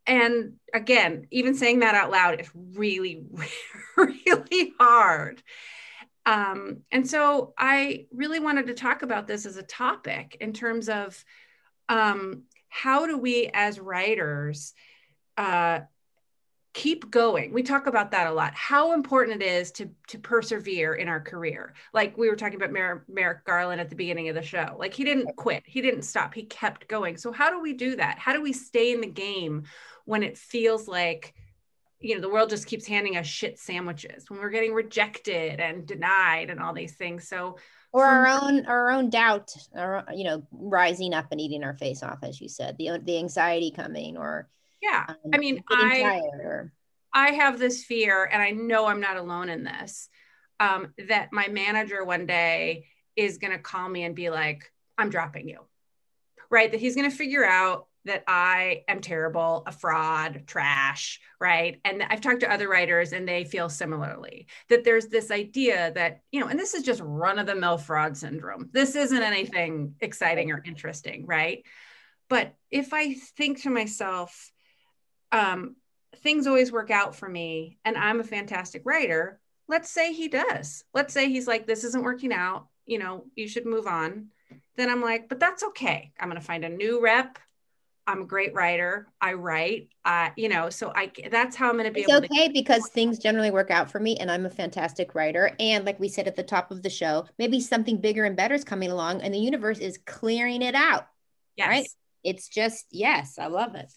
[0.06, 3.24] And again, even saying that out loud is really,
[3.96, 5.42] really hard.
[6.26, 10.88] Um, and so I really wanted to talk about this as a topic in terms
[10.88, 11.24] of
[11.88, 14.74] um, how do we as writers
[15.36, 15.80] uh,
[16.74, 17.52] keep going?
[17.52, 18.54] We talk about that a lot.
[18.54, 21.74] How important it is to to persevere in our career.
[21.94, 24.76] Like we were talking about Mer- merrick garland at the beginning of the show.
[24.78, 25.62] Like he didn't quit.
[25.64, 26.34] He didn't stop.
[26.34, 27.16] He kept going.
[27.16, 28.18] So how do we do that?
[28.18, 29.62] How do we stay in the game
[30.06, 31.34] when it feels like
[32.00, 35.86] you know the world just keeps handing us shit sandwiches when we're getting rejected and
[35.86, 37.56] denied and all these things so
[37.92, 42.02] or our own our own doubt or you know rising up and eating our face
[42.02, 44.48] off as you said the the anxiety coming or
[44.82, 45.04] yeah.
[45.08, 46.72] Um, I mean, I, or...
[47.12, 50.08] I have this fear, and I know I'm not alone in this,
[50.60, 55.10] um, that my manager one day is going to call me and be like, I'm
[55.10, 55.60] dropping you.
[56.50, 56.70] Right.
[56.70, 61.80] That he's going to figure out that I am terrible, a fraud, trash, right?
[61.84, 66.22] And I've talked to other writers and they feel similarly that there's this idea that,
[66.32, 68.70] you know, and this is just run of the mill fraud syndrome.
[68.72, 71.64] This isn't anything exciting or interesting, right?
[72.28, 74.50] But if I think to myself,
[75.32, 75.76] um,
[76.18, 80.84] things always work out for me and I'm a fantastic writer, let's say he does.
[80.94, 84.28] Let's say he's like, this isn't working out, you know, you should move on.
[84.76, 86.12] Then I'm like, but that's okay.
[86.18, 87.38] I'm going to find a new rep.
[88.06, 89.08] I'm a great writer.
[89.20, 92.02] I write, uh, you know, so I that's how I'm going to be.
[92.02, 95.50] It's okay to- because things generally work out for me, and I'm a fantastic writer.
[95.58, 98.54] And like we said at the top of the show, maybe something bigger and better
[98.54, 101.08] is coming along, and the universe is clearing it out.
[101.56, 101.68] Yes.
[101.68, 101.88] Right?
[102.22, 103.92] It's just yes, I love it.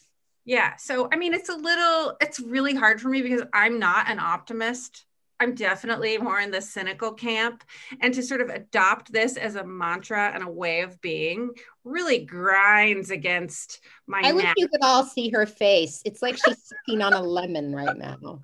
[0.46, 0.78] Yeah.
[0.78, 4.18] So, I mean, it's a little, it's really hard for me because I'm not an
[4.18, 5.06] optimist.
[5.40, 7.64] I'm definitely more in the cynical camp.
[8.02, 11.52] And to sort of adopt this as a mantra and a way of being
[11.84, 14.22] really grinds against my.
[14.24, 16.02] I wish you could all see her face.
[16.06, 18.42] It's like she's sucking on a lemon right now.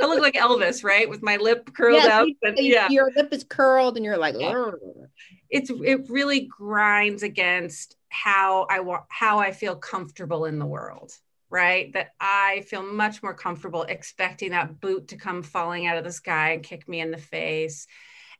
[0.00, 1.08] I look like Elvis, right?
[1.08, 2.28] With my lip curled yes, up.
[2.42, 2.88] And, yeah.
[2.88, 4.36] Your lip is curled and you're like,
[5.50, 11.12] it's it really grinds against how I want how I feel comfortable in the world
[11.50, 16.04] right that I feel much more comfortable expecting that boot to come falling out of
[16.04, 17.86] the sky and kick me in the face.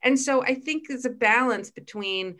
[0.03, 2.37] And so I think there's a balance between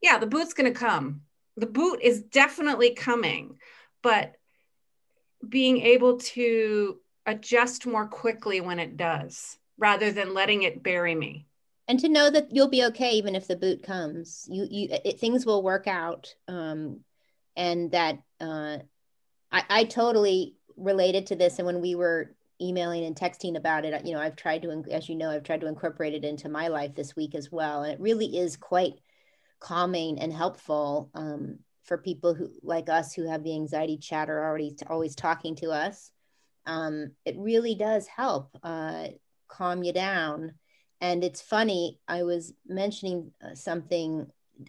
[0.00, 1.22] yeah the boot's going to come.
[1.56, 3.58] The boot is definitely coming
[4.04, 4.34] but
[5.48, 11.46] being able to adjust more quickly when it does rather than letting it bury me.
[11.88, 14.46] And to know that you'll be okay even if the boot comes.
[14.48, 17.00] You you it, things will work out um
[17.56, 18.78] and that uh
[19.54, 21.58] i i totally related to this.
[21.58, 25.08] And when we were emailing and texting about it you know i've tried to as
[25.08, 27.82] you know i've tried to incorporate it into my life this week as well.
[27.82, 28.94] And it really is quite
[29.60, 34.76] calming and helpful um, for people who like us who have the anxiety chatter already
[34.88, 36.10] always talking to us.
[36.66, 39.08] Um, it really does help uh,
[39.48, 40.54] calm you down.
[41.00, 44.26] And it's funny, I was mentioning uh, something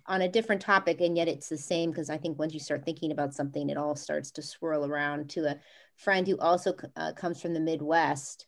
[0.08, 2.86] on a different topic, and yet it's the same because I think once you start
[2.86, 5.60] thinking about something, it all starts to swirl around to a
[5.96, 8.48] friend who also uh, comes from the Midwest.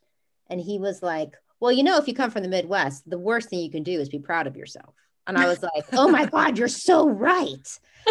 [0.50, 3.50] And he was like, Well, you know, if you come from the Midwest, the worst
[3.50, 4.94] thing you can do is be proud of yourself.
[5.26, 7.68] And I was like, Oh my God, you're so right.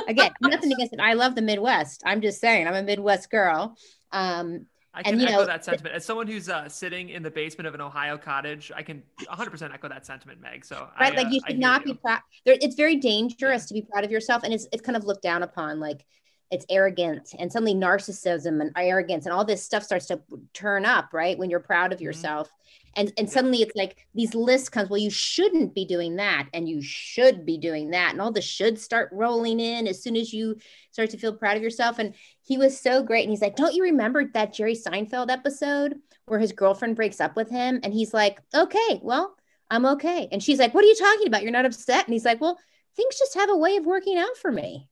[0.07, 0.99] Again, nothing against it.
[0.99, 2.03] I love the Midwest.
[2.05, 3.75] I'm just saying, I'm a Midwest girl.
[4.11, 5.93] Um, I can and, echo know, that sentiment.
[5.93, 9.71] As someone who's uh, sitting in the basement of an Ohio cottage, I can 100%
[9.71, 10.65] echo that sentiment, Meg.
[10.65, 11.93] So right, I, like you should not you.
[11.93, 12.21] be proud.
[12.45, 13.67] It's very dangerous yeah.
[13.67, 15.79] to be proud of yourself, and it's it's kind of looked down upon.
[15.79, 16.03] Like
[16.49, 20.21] it's arrogant and suddenly narcissism and arrogance and all this stuff starts to
[20.53, 22.05] turn up right when you're proud of mm-hmm.
[22.05, 22.49] yourself.
[22.95, 26.67] And and suddenly it's like these lists comes well you shouldn't be doing that and
[26.67, 28.11] you should be doing that.
[28.11, 30.55] And all the should start rolling in as soon as you
[30.91, 31.99] start to feel proud of yourself.
[31.99, 33.23] And he was so great.
[33.23, 37.35] And he's like don't you remember that jerry seinfeld episode where his girlfriend breaks up
[37.35, 37.79] with him?
[37.83, 39.35] And he's like okay well
[39.69, 40.29] i'm okay.
[40.31, 41.43] And she's like what are you talking about?
[41.43, 42.05] You're not upset?
[42.05, 42.57] And he's like well
[42.95, 44.89] things just have a way of working out for me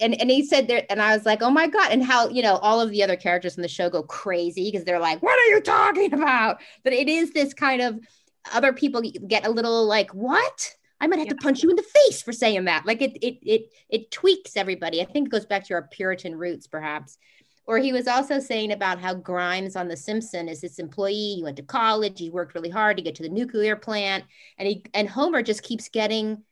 [0.00, 2.42] and and he said there and i was like oh my god and how you
[2.42, 5.38] know all of the other characters in the show go crazy because they're like what
[5.38, 6.60] are you talking about?
[6.84, 8.00] But it is this kind of
[8.52, 10.74] other people get a little like what?
[11.02, 11.34] I might have yeah.
[11.34, 12.84] to punch you in the face for saying that.
[12.86, 15.00] Like it it it it tweaks everybody.
[15.00, 17.18] I think it goes back to our puritan roots perhaps.
[17.66, 21.34] Or he was also saying about how grimes on the simpson is this employee.
[21.36, 22.18] He went to college.
[22.18, 24.24] He worked really hard to get to the nuclear plant.
[24.58, 26.42] And he and homer just keeps getting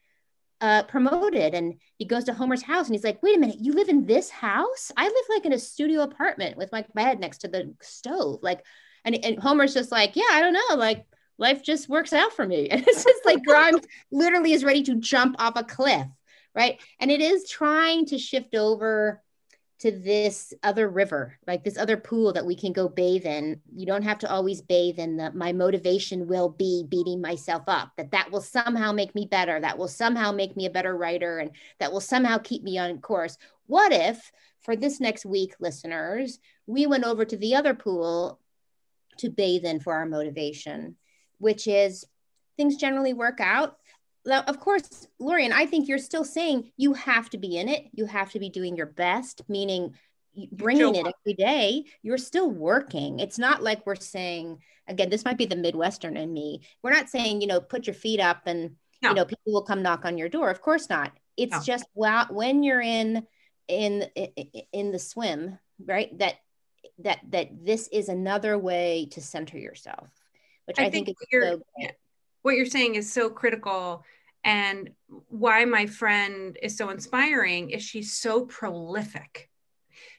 [0.61, 3.73] uh, promoted and he goes to Homer's house and he's like, wait a minute, you
[3.73, 4.90] live in this house?
[4.97, 8.40] I live like in a studio apartment with my bed next to the stove.
[8.42, 8.64] Like,
[9.05, 10.77] and, and Homer's just like, yeah, I don't know.
[10.77, 11.07] Like
[11.38, 12.68] life just works out for me.
[12.71, 16.07] And it's just like Grimes literally is ready to jump off a cliff.
[16.55, 16.81] Right.
[16.99, 19.23] And it is trying to shift over
[19.80, 23.60] to this other river, like this other pool that we can go bathe in.
[23.74, 27.92] You don't have to always bathe in the my motivation will be beating myself up,
[27.96, 31.38] that that will somehow make me better, that will somehow make me a better writer,
[31.38, 33.38] and that will somehow keep me on course.
[33.66, 38.40] What if for this next week, listeners, we went over to the other pool
[39.18, 40.96] to bathe in for our motivation,
[41.38, 42.04] which is
[42.56, 43.78] things generally work out
[44.30, 47.86] of course, Lorien, I think you're still saying you have to be in it.
[47.92, 49.94] You have to be doing your best, meaning
[50.52, 51.84] bringing it every day.
[52.02, 53.20] You're still working.
[53.20, 56.62] It's not like we're saying, again, this might be the Midwestern in me.
[56.82, 59.10] We're not saying, you know, put your feet up and, no.
[59.10, 60.50] you know, people will come knock on your door.
[60.50, 61.12] Of course not.
[61.36, 61.62] It's no.
[61.62, 63.26] just when you're in,
[63.68, 64.02] in,
[64.72, 66.16] in the swim, right?
[66.18, 66.34] That,
[67.00, 70.08] that, that this is another way to center yourself,
[70.66, 71.62] which I, I think, think is so
[72.42, 74.04] what you're saying is so critical
[74.44, 74.90] and
[75.29, 79.51] why my friend is so inspiring is she's so prolific.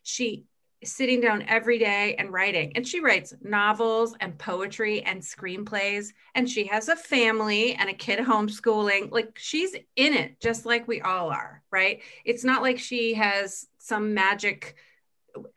[0.03, 0.45] She
[0.81, 6.09] is sitting down every day and writing and she writes novels and poetry and screenplays
[6.35, 9.11] and she has a family and a kid homeschooling.
[9.11, 12.01] Like she's in it just like we all are right?
[12.25, 14.75] It's not like she has some magic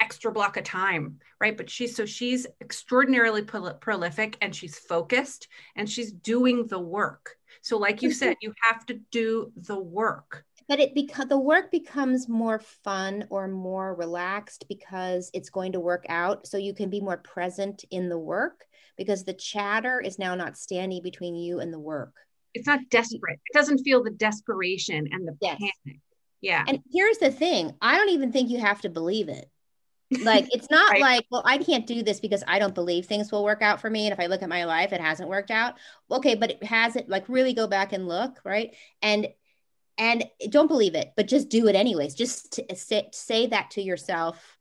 [0.01, 1.57] extra block of time right?
[1.57, 7.37] But she's so she's extraordinarily prol- prolific and she's focused and she's doing the work
[7.62, 10.44] so like you said you have to do the work.
[10.68, 15.81] But it because the work becomes more fun or more relaxed because it's going to
[15.81, 16.46] work out.
[16.46, 18.64] So you can be more present in the work
[18.96, 22.14] because the chatter is now not standing between you and the work.
[22.55, 23.40] It's not desperate.
[23.46, 25.59] It doesn't feel the desperation and the yes.
[25.59, 26.01] panic.
[26.40, 26.64] Yeah.
[26.66, 27.72] And here's the thing.
[27.81, 29.48] I don't even think you have to believe it
[30.20, 31.01] like it's not right.
[31.01, 33.90] like, well, I can't do this because I don't believe things will work out for
[33.90, 34.07] me.
[34.07, 35.75] And if I look at my life, it hasn't worked out.
[36.11, 38.75] Okay, but it has it like really go back and look, right?
[39.01, 39.29] And
[39.98, 42.14] and don't believe it, but just do it anyways.
[42.14, 44.59] Just say, say that to yourself,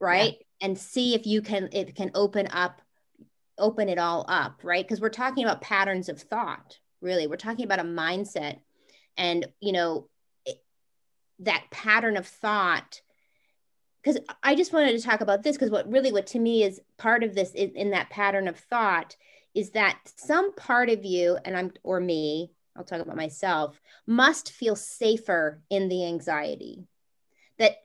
[0.00, 0.36] right?
[0.38, 0.66] Yeah.
[0.68, 2.80] And see if you can it can open up,
[3.58, 4.84] open it all up, right?
[4.84, 7.26] Because we're talking about patterns of thought, really.
[7.26, 8.60] We're talking about a mindset.
[9.16, 10.08] And you know,
[10.46, 10.62] it,
[11.40, 13.00] that pattern of thought
[14.02, 16.80] because I just wanted to talk about this because what really what to me is
[16.98, 19.16] part of this in, in that pattern of thought
[19.54, 24.52] is that some part of you and I'm or me I'll talk about myself must
[24.52, 26.86] feel safer in the anxiety.
[27.58, 27.76] That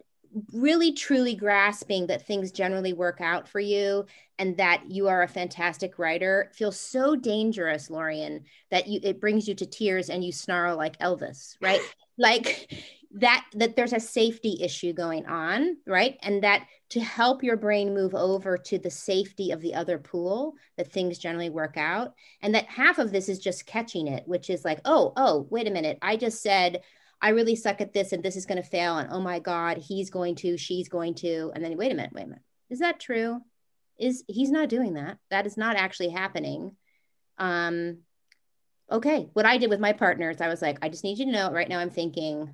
[0.53, 4.05] really truly grasping that things generally work out for you
[4.37, 9.47] and that you are a fantastic writer feels so dangerous lorien that you it brings
[9.47, 11.81] you to tears and you snarl like elvis right?
[12.19, 12.73] Like
[13.19, 16.17] that that there's a safety issue going on right?
[16.21, 20.55] And that to help your brain move over to the safety of the other pool
[20.77, 24.49] that things generally work out and that half of this is just catching it which
[24.49, 25.97] is like oh oh wait a minute.
[26.01, 26.81] I just said
[27.21, 29.77] i really suck at this and this is going to fail and oh my god
[29.77, 32.43] he's going to she's going to and then wait a minute wait a minute.
[32.69, 33.41] Is that true?
[33.97, 35.17] Is he's not doing that.
[35.31, 36.75] That is not actually happening.
[37.37, 37.99] Um
[38.91, 41.31] okay what i did with my partners i was like i just need you to
[41.31, 42.53] know right now i'm thinking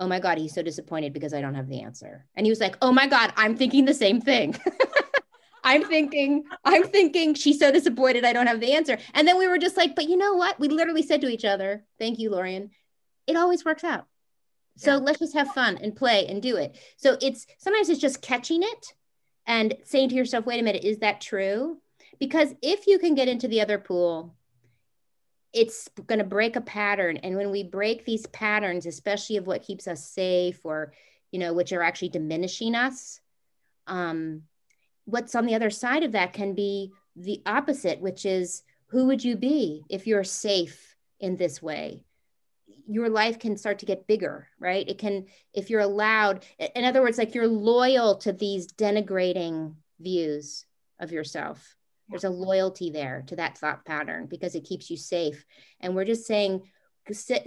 [0.00, 2.24] oh my God, he's so disappointed because I don't have the answer.
[2.34, 4.56] And he was like, oh my God, I'm thinking the same thing.
[5.64, 8.98] I'm thinking, I'm thinking she's so disappointed I don't have the answer.
[9.12, 10.58] And then we were just like, but you know what?
[10.58, 12.70] We literally said to each other, thank you, Lorien.
[13.26, 14.06] It always works out.
[14.78, 15.02] So yeah.
[15.02, 16.78] let's just have fun and play and do it.
[16.96, 18.86] So it's sometimes it's just catching it
[19.46, 21.76] and saying to yourself, wait a minute, is that true?
[22.18, 24.34] Because if you can get into the other pool
[25.52, 29.62] it's going to break a pattern and when we break these patterns especially of what
[29.62, 30.92] keeps us safe or
[31.30, 33.20] you know, which are actually diminishing us.
[33.86, 34.42] Um,
[35.04, 39.22] what's on the other side of that can be the opposite, which is who would
[39.22, 42.04] you be if you're safe in this way?
[42.88, 44.88] Your life can start to get bigger, right?
[44.88, 50.66] It can, if you're allowed, in other words, like you're loyal to these denigrating views
[50.98, 51.76] of yourself.
[52.10, 55.44] There's a loyalty there to that thought pattern because it keeps you safe.
[55.80, 56.62] And we're just saying,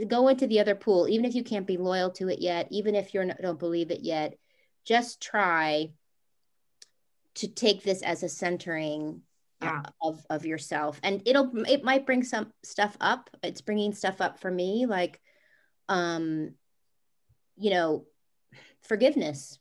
[0.08, 2.96] go into the other pool, even if you can't be loyal to it yet, even
[2.96, 4.36] if you don't believe it yet,
[4.86, 5.92] just try
[7.36, 9.22] to take this as a centering
[9.62, 9.84] yeah.
[10.02, 11.00] of, of yourself.
[11.04, 13.30] And it'll, it might bring some stuff up.
[13.44, 15.20] It's bringing stuff up for me, like,
[15.90, 16.54] um,
[17.58, 18.06] you know,
[18.84, 19.60] forgiveness,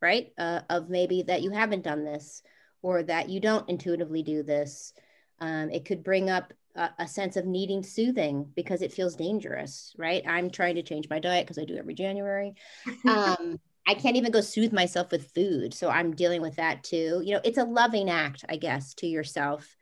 [0.00, 0.32] right?
[0.38, 2.42] Uh, of maybe that you haven't done this
[2.86, 4.92] or that you don't intuitively do this.
[5.40, 9.92] Um, it could bring up a, a, sense of needing soothing because it feels dangerous,
[9.98, 10.22] right?
[10.24, 12.54] I'm trying to change my diet because I do every January.
[13.08, 13.58] Um,
[13.88, 15.74] I can't even go soothe myself with food.
[15.74, 17.22] So I'm dealing with that too.
[17.24, 19.76] You know, it's a loving act, I guess, to yourself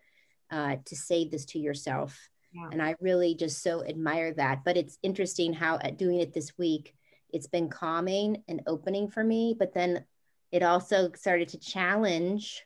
[0.51, 2.31] uh, to say this to yourself.
[2.55, 2.69] Yeah.
[2.73, 4.65] And I really just so admire that.
[4.65, 6.95] But it's interesting how at doing it this week,
[7.31, 9.55] it's been calming and opening for me.
[9.59, 10.05] But then
[10.53, 12.65] it also started to challenge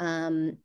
[0.00, 0.58] um,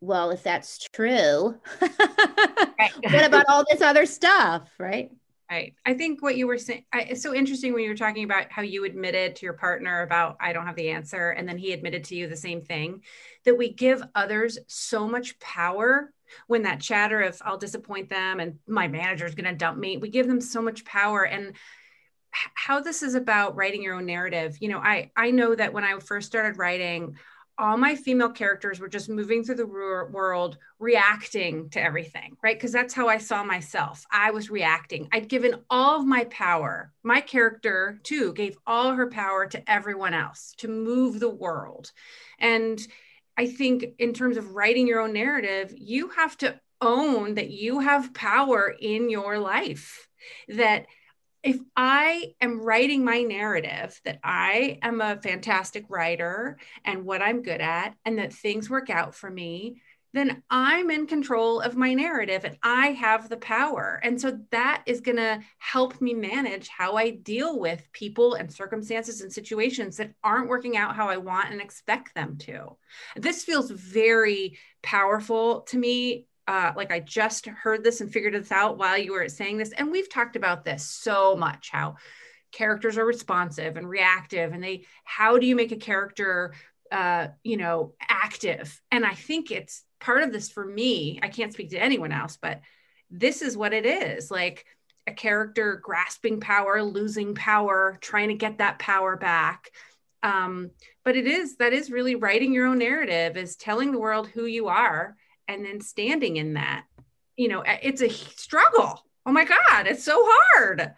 [0.00, 5.10] well, if that's true, what about all this other stuff, right?
[5.50, 5.74] Right.
[5.84, 8.62] I think what you were saying, it's so interesting when you were talking about how
[8.62, 11.30] you admitted to your partner about, I don't have the answer.
[11.30, 13.02] And then he admitted to you the same thing
[13.44, 16.12] that we give others so much power
[16.46, 19.98] when that chatter of, I'll disappoint them and my manager is going to dump me.
[19.98, 21.24] We give them so much power.
[21.24, 21.54] And
[22.54, 24.56] how this is about writing your own narrative.
[24.60, 27.16] You know, I, I know that when I first started writing,
[27.58, 32.56] all my female characters were just moving through the world reacting to everything right?
[32.56, 34.04] Because that's how i saw myself.
[34.10, 35.08] I was reacting.
[35.12, 40.14] I'd given all of my power my character too gave all her power to everyone
[40.14, 41.92] else to move the world.
[42.38, 42.80] And
[43.36, 47.80] i think in terms of writing your own narrative you have to own that you
[47.80, 50.08] have power in your life
[50.48, 50.86] that
[51.44, 57.42] if I am writing my narrative that I am a fantastic writer and what I'm
[57.42, 59.82] good at, and that things work out for me,
[60.14, 64.00] then I'm in control of my narrative and I have the power.
[64.02, 68.50] And so that is going to help me manage how I deal with people and
[68.50, 72.76] circumstances and situations that aren't working out how I want and expect them to.
[73.16, 78.52] This feels very powerful to me uh, like I just heard this and figured this
[78.52, 79.72] out while you were saying this.
[79.72, 81.96] And we've talked about this so much how
[82.54, 86.54] characters are responsive and reactive and they how do you make a character
[86.92, 91.52] uh, you know active and i think it's part of this for me i can't
[91.52, 92.60] speak to anyone else but
[93.10, 94.64] this is what it is like
[95.06, 99.70] a character grasping power losing power trying to get that power back
[100.22, 100.70] um,
[101.04, 104.46] but it is that is really writing your own narrative is telling the world who
[104.46, 105.16] you are
[105.48, 106.84] and then standing in that
[107.36, 109.04] you know it's a struggle.
[109.26, 110.92] Oh my god it's so hard.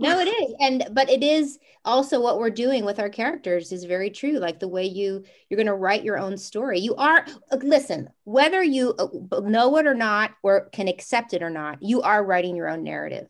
[0.00, 0.54] No it is.
[0.60, 4.38] And but it is also what we're doing with our characters is very true.
[4.38, 6.78] Like the way you you're going to write your own story.
[6.78, 7.26] You are
[7.62, 12.02] listen whether you uh, know it or not or can accept it or not you
[12.02, 13.28] are writing your own narrative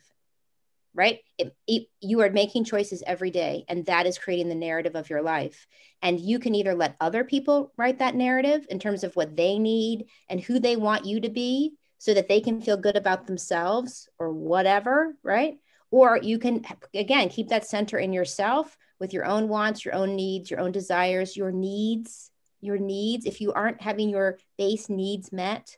[0.98, 1.20] right?
[1.38, 5.08] It, it, you are making choices every day and that is creating the narrative of
[5.08, 5.68] your life.
[6.02, 9.60] And you can either let other people write that narrative in terms of what they
[9.60, 13.28] need and who they want you to be so that they can feel good about
[13.28, 15.58] themselves or whatever right?
[15.92, 20.16] Or you can again keep that center in yourself with your own wants your own
[20.16, 23.24] needs your own desires your needs your needs.
[23.24, 25.76] If you aren't having your base needs met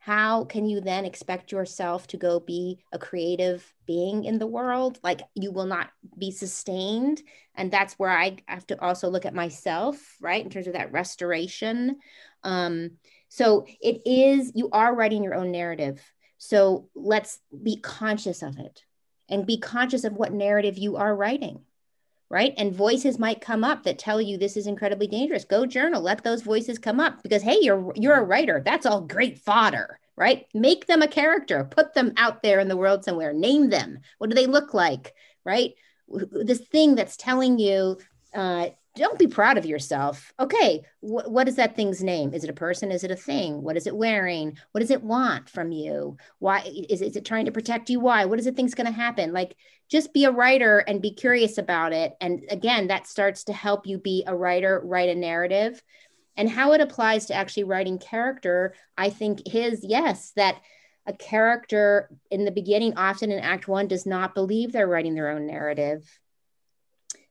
[0.00, 4.98] how can you then expect yourself to go be a creative being in the world?
[5.02, 7.22] Like you will not be sustained.
[7.54, 10.90] And that's where i have to also look at myself right in terms of that
[10.90, 11.98] restoration.
[12.42, 12.92] Um
[13.28, 16.00] so it is you are writing your own narrative.
[16.38, 18.82] So let's be conscious of it
[19.28, 21.60] and be conscious of what narrative you are writing
[22.30, 22.54] right?
[22.56, 25.44] And voices might come up that tell you this is incredibly dangerous.
[25.44, 26.00] Go journal.
[26.00, 28.62] Let those voices come up because hey you're you're a writer.
[28.64, 30.44] That's all great fodder right?
[30.52, 31.64] Make them a character.
[31.64, 33.32] Put them out there in the world somewhere.
[33.32, 34.00] Name them.
[34.18, 35.14] What do they look like
[35.44, 35.74] right?
[36.08, 37.98] This thing that's telling you
[38.34, 40.32] uh, don't be proud of yourself.
[40.40, 42.34] Okay, wh- what is that thing's name?
[42.34, 42.90] Is it a person?
[42.90, 43.62] Is it a thing?
[43.62, 44.56] What is it wearing?
[44.72, 46.16] What does it want from you?
[46.38, 48.00] Why is, is it trying to protect you?
[48.00, 48.24] Why?
[48.24, 49.32] What does it think's going to happen?
[49.32, 49.56] Like,
[49.88, 52.14] just be a writer and be curious about it.
[52.20, 55.82] And again, that starts to help you be a writer, write a narrative.
[56.36, 60.60] And how it applies to actually writing character, I think his yes, that
[61.06, 65.30] a character in the beginning, often in Act One, does not believe they're writing their
[65.30, 66.08] own narrative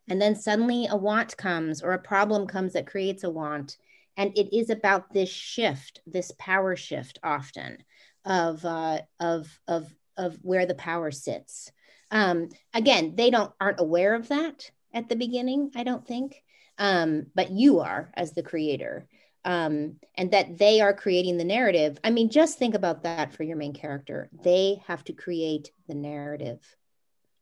[0.09, 3.77] And then suddenly a want comes or a problem comes that creates a want.
[4.17, 7.77] And it is about this shift, this power shift often
[8.25, 11.71] of, uh, of, of, of where the power sits.
[12.11, 16.43] Um, again, they don't aren't aware of that at the beginning, I don't think.
[16.79, 19.07] Um, but you are as the creator.
[19.45, 21.97] Um, and that they are creating the narrative.
[22.03, 24.29] I mean, just think about that for your main character.
[24.43, 26.59] They have to create the narrative,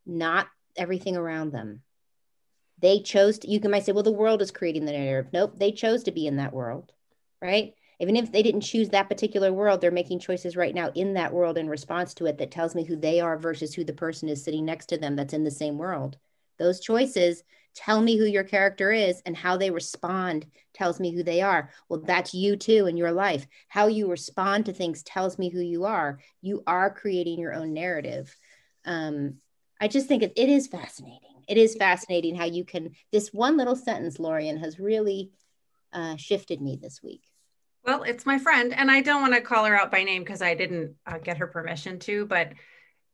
[0.06, 1.82] not everything around them.
[2.80, 5.32] They chose to, you can might say, well, the world is creating the narrative.
[5.34, 6.92] Nope, they chose to be in that world,
[7.42, 7.74] right?
[8.00, 11.34] Even if they didn't choose that particular world, they're making choices right now in that
[11.34, 14.30] world in response to it that tells me who they are versus who the person
[14.30, 16.18] is sitting next to them that's in the same world.
[16.60, 21.24] Those choices tell me who your character is and how they respond tells me who
[21.24, 21.72] they are.
[21.90, 23.48] Well, that's you too in your life.
[23.68, 26.20] How you respond to things tells me who you are.
[26.42, 28.36] You are creating your own narrative.
[28.86, 29.36] Um,
[29.80, 33.58] I just think it, it is fascinating it is fascinating how you can this one
[33.58, 35.32] little sentence lorien has really
[35.94, 37.24] uh, shifted me this week.
[37.86, 40.42] Well it's my friend and i don't want to call her out by name because
[40.42, 42.52] i didn't uh, get her permission to but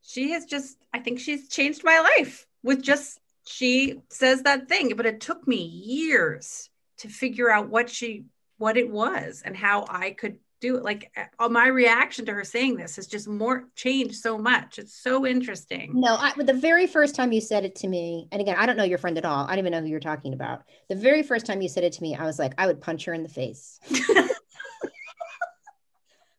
[0.01, 4.93] she has just i think she's changed my life with just she says that thing
[4.95, 8.25] but it took me years to figure out what she
[8.57, 12.45] what it was and how i could do it like uh, my reaction to her
[12.45, 14.80] saying this has just more changed so much.
[14.80, 15.91] It's so interesting.
[15.93, 18.78] No I, the very first time you said it to me and again i don't
[18.78, 19.43] know your friend at all.
[19.45, 20.64] I don't even know who you're talking about.
[20.88, 23.03] The very first time you said it to me i was like i would punch
[23.05, 23.80] her in the face.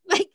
[0.07, 0.29] Like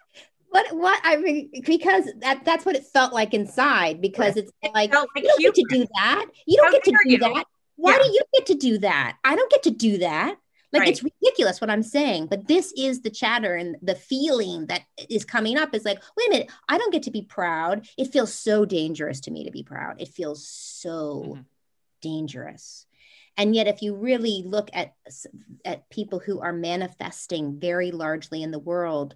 [0.50, 4.74] what what i mean because that that's what it felt like inside because it's like,
[4.74, 6.26] like you don't get to do that.
[6.48, 7.18] You don't How get to do you?
[7.20, 7.46] that.
[7.76, 8.04] Why yeah.
[8.04, 9.18] do you get to do that?
[9.24, 10.36] I don't get to do that
[10.72, 10.90] like right.
[10.90, 15.26] it's ridiculous what I'm saying, but this is the chatter and the feeling that is
[15.26, 17.88] coming up is like, wait a minute, I don't get to be proud.
[17.98, 20.00] It feels so dangerous to me to be proud.
[20.00, 21.42] It feels so mm-hmm.
[22.02, 22.86] dangerous.
[23.36, 24.94] And yet, if you really look at
[25.64, 29.16] at people who are manifesting very largely in the world,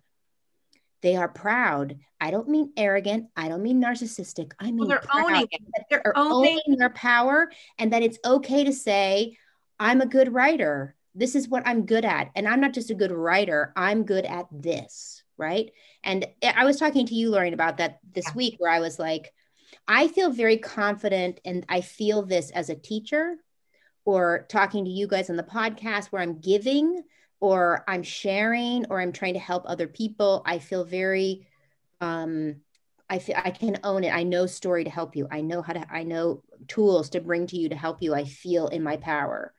[1.02, 2.00] they are proud.
[2.22, 3.28] I don't mean arrogant.
[3.36, 4.54] I don't mean narcissistic.
[4.60, 5.26] I mean well, they're proud.
[5.26, 5.86] owning it.
[5.90, 9.38] They're owning their power, and that it's okay to say,
[9.78, 12.32] "I'm a good writer." This is what I'm good at.
[12.36, 15.24] And I'm not just a good writer, I'm good at this.
[15.38, 15.72] Right.
[16.04, 18.34] And I was talking to you, Lorien, about that this yeah.
[18.36, 19.34] week where I was like,
[19.88, 23.38] I feel very confident and I feel this as a teacher
[24.06, 27.02] or talking to you guys on the podcast where I'm giving
[27.40, 30.44] or I'm sharing or I'm trying to help other people.
[30.46, 31.48] I feel very,
[32.00, 32.58] um,
[33.10, 34.14] I feel I can own it.
[34.14, 35.28] I know story to help you.
[35.32, 38.14] I know how to, I know tools to bring to you to help you.
[38.14, 39.54] I feel in my power.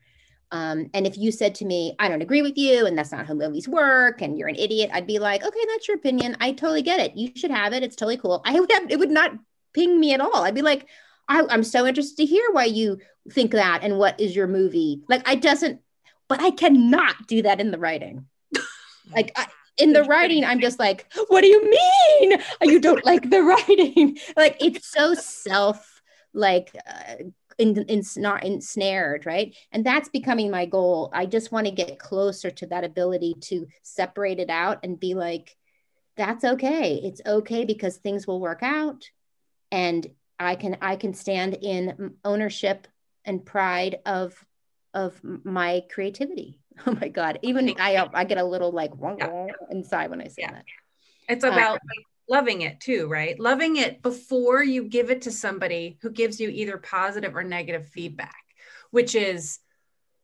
[0.54, 3.26] Um, and if you said to me, I don't agree with you, and that's not
[3.26, 6.36] how movies work, and you're an idiot, I'd be like, okay, that's your opinion.
[6.40, 7.16] I totally get it.
[7.16, 7.82] You should have it.
[7.82, 8.40] It's totally cool.
[8.44, 9.32] I would have, it would not
[9.72, 10.44] ping me at all.
[10.44, 10.86] I'd be like,
[11.28, 12.98] I, I'm so interested to hear why you
[13.32, 15.02] think that and what is your movie.
[15.08, 15.80] Like, I doesn't,
[16.28, 18.26] but I cannot do that in the writing.
[19.12, 22.38] like, I, in the writing, I'm just like, what do you mean?
[22.62, 24.18] You don't like the writing?
[24.36, 26.00] like, it's so self,
[26.32, 27.24] like, uh,
[27.58, 29.54] in, in, not ensnared, right?
[29.72, 31.10] And that's becoming my goal.
[31.12, 35.14] I just want to get closer to that ability to separate it out and be
[35.14, 35.56] like,
[36.16, 37.00] that's okay.
[37.02, 39.10] It's okay because things will work out,
[39.72, 40.06] and
[40.38, 42.86] I can I can stand in ownership
[43.24, 44.44] and pride of
[44.92, 46.60] of my creativity.
[46.88, 47.38] Oh my God!
[47.42, 49.46] Even I I get a little like yeah.
[49.70, 50.50] inside when I say yeah.
[50.54, 50.64] that.
[51.28, 53.38] It's about uh, like loving it too, right?
[53.38, 57.88] Loving it before you give it to somebody who gives you either positive or negative
[57.88, 58.44] feedback,
[58.90, 59.58] which is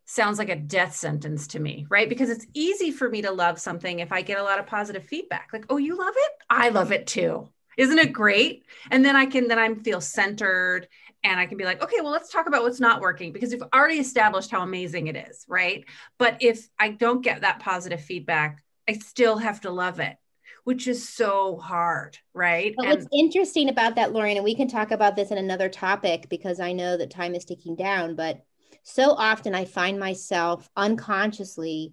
[0.06, 2.08] sounds like a death sentence to me, right?
[2.08, 5.04] Because it's easy for me to love something if I get a lot of positive
[5.04, 5.50] feedback.
[5.52, 6.32] Like, "Oh, you love it?
[6.48, 8.64] I love it too." Isn't it great?
[8.90, 10.88] And then I can then I feel centered
[11.22, 13.62] and I can be like, okay, well, let's talk about what's not working because we've
[13.74, 15.84] already established how amazing it is, right?
[16.18, 20.16] But if I don't get that positive feedback, I still have to love it
[20.64, 22.74] which is so hard, right?
[22.76, 25.68] But and- what's interesting about that, Lorien, and we can talk about this in another
[25.68, 28.40] topic because I know that time is ticking down, but
[28.82, 31.92] so often I find myself unconsciously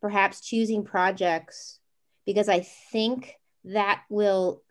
[0.00, 1.78] perhaps choosing projects
[2.24, 3.34] because I think
[3.64, 4.62] that will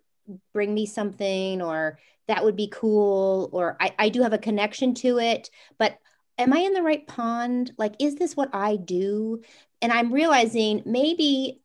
[0.53, 4.93] bring me something or that would be cool or I, I do have a connection
[4.95, 5.97] to it but
[6.37, 9.41] am i in the right pond like is this what i do
[9.81, 11.61] and i'm realizing maybe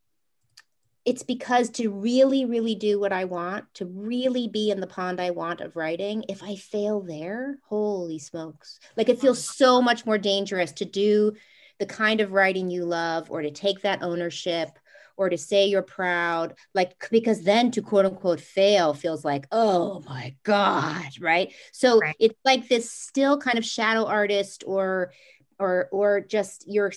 [1.05, 5.21] it's because to really, really do what I want, to really be in the pond
[5.21, 8.81] I want of writing, if I fail there, holy smokes.
[8.97, 11.35] Like it feels so much more dangerous to do
[11.79, 14.71] the kind of writing you love or to take that ownership
[15.17, 20.03] or to say you're proud like because then to quote unquote fail feels like oh
[20.09, 22.17] my god right so right.
[22.19, 25.13] it's like this still kind of shadow artist or
[25.59, 26.93] or or just you're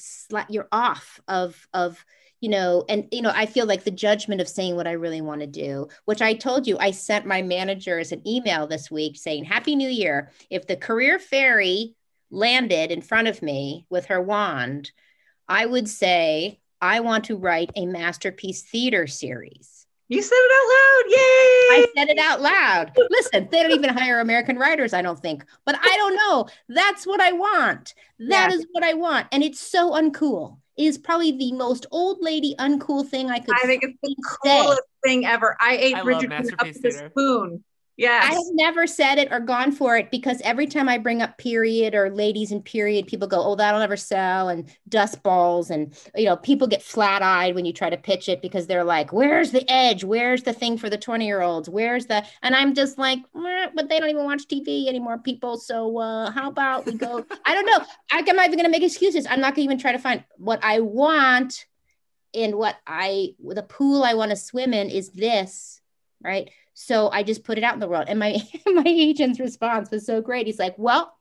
[0.50, 2.04] you're off of of
[2.40, 5.22] you know and you know i feel like the judgment of saying what i really
[5.22, 9.18] want to do which i told you i sent my managers an email this week
[9.18, 11.96] saying happy new year if the career fairy
[12.30, 14.92] landed in front of me with her wand
[15.48, 19.78] i would say i want to write a masterpiece theater series
[20.10, 21.04] you said it out loud.
[21.10, 21.20] Yay!
[21.20, 22.98] I said it out loud.
[23.10, 25.44] Listen, they don't even hire American writers, I don't think.
[25.66, 26.48] But I don't know.
[26.70, 27.94] That's what I want.
[28.20, 28.56] That yeah.
[28.56, 29.28] is what I want.
[29.34, 30.60] And it's so uncool.
[30.78, 34.16] It is probably the most old lady uncool thing I could I think it's the
[34.44, 35.58] coolest thing ever.
[35.60, 37.64] I ate I Bridget up with a spoon.
[37.98, 38.26] Yes.
[38.30, 41.40] I have never said it or gone for it because every time I bring up
[41.40, 45.72] period or ladies in period, people go, oh, that'll never sell and dust balls.
[45.72, 48.84] And, you know, people get flat eyed when you try to pitch it because they're
[48.84, 50.04] like, where's the edge?
[50.04, 51.70] Where's the thing for the 20 year olds?
[51.70, 55.58] Where's the, and I'm just like, but they don't even watch TV anymore, people.
[55.58, 57.26] So uh, how about we go?
[57.46, 57.84] I don't know.
[58.12, 59.26] I'm not even going to make excuses.
[59.28, 61.66] I'm not going to even try to find what I want
[62.36, 65.82] and what I, the pool I want to swim in is this,
[66.22, 66.52] right?
[66.80, 68.06] So I just put it out in the world.
[68.08, 70.46] And my my agent's response was so great.
[70.46, 71.12] He's like, well,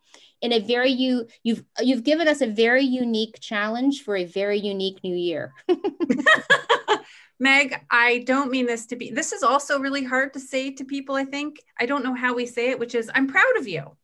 [0.43, 4.59] in a very you you've you've given us a very unique challenge for a very
[4.59, 5.55] unique new year.
[7.39, 10.85] Meg, I don't mean this to be this is also really hard to say to
[10.85, 11.59] people, I think.
[11.81, 13.97] I don't know how we say it, which is I'm proud of you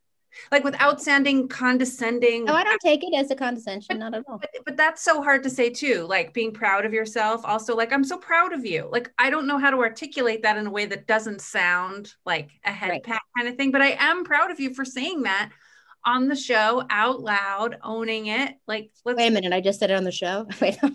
[0.51, 2.45] like without sounding condescending.
[2.45, 4.39] No, I don't take it as a condescension, but, not at all.
[4.39, 6.07] But, but, that's so hard to say too.
[6.09, 7.43] Like being proud of yourself.
[7.45, 8.89] Also, like I'm so proud of you.
[8.91, 12.51] Like I don't know how to articulate that in a way that doesn't sound like
[12.65, 13.03] a head right.
[13.03, 13.71] pat kind of thing.
[13.71, 15.51] But I am proud of you for saying that
[16.05, 18.57] on the show out loud, owning it.
[18.67, 20.47] Like let's wait a minute, I just said it on the show.
[20.61, 20.79] Wait.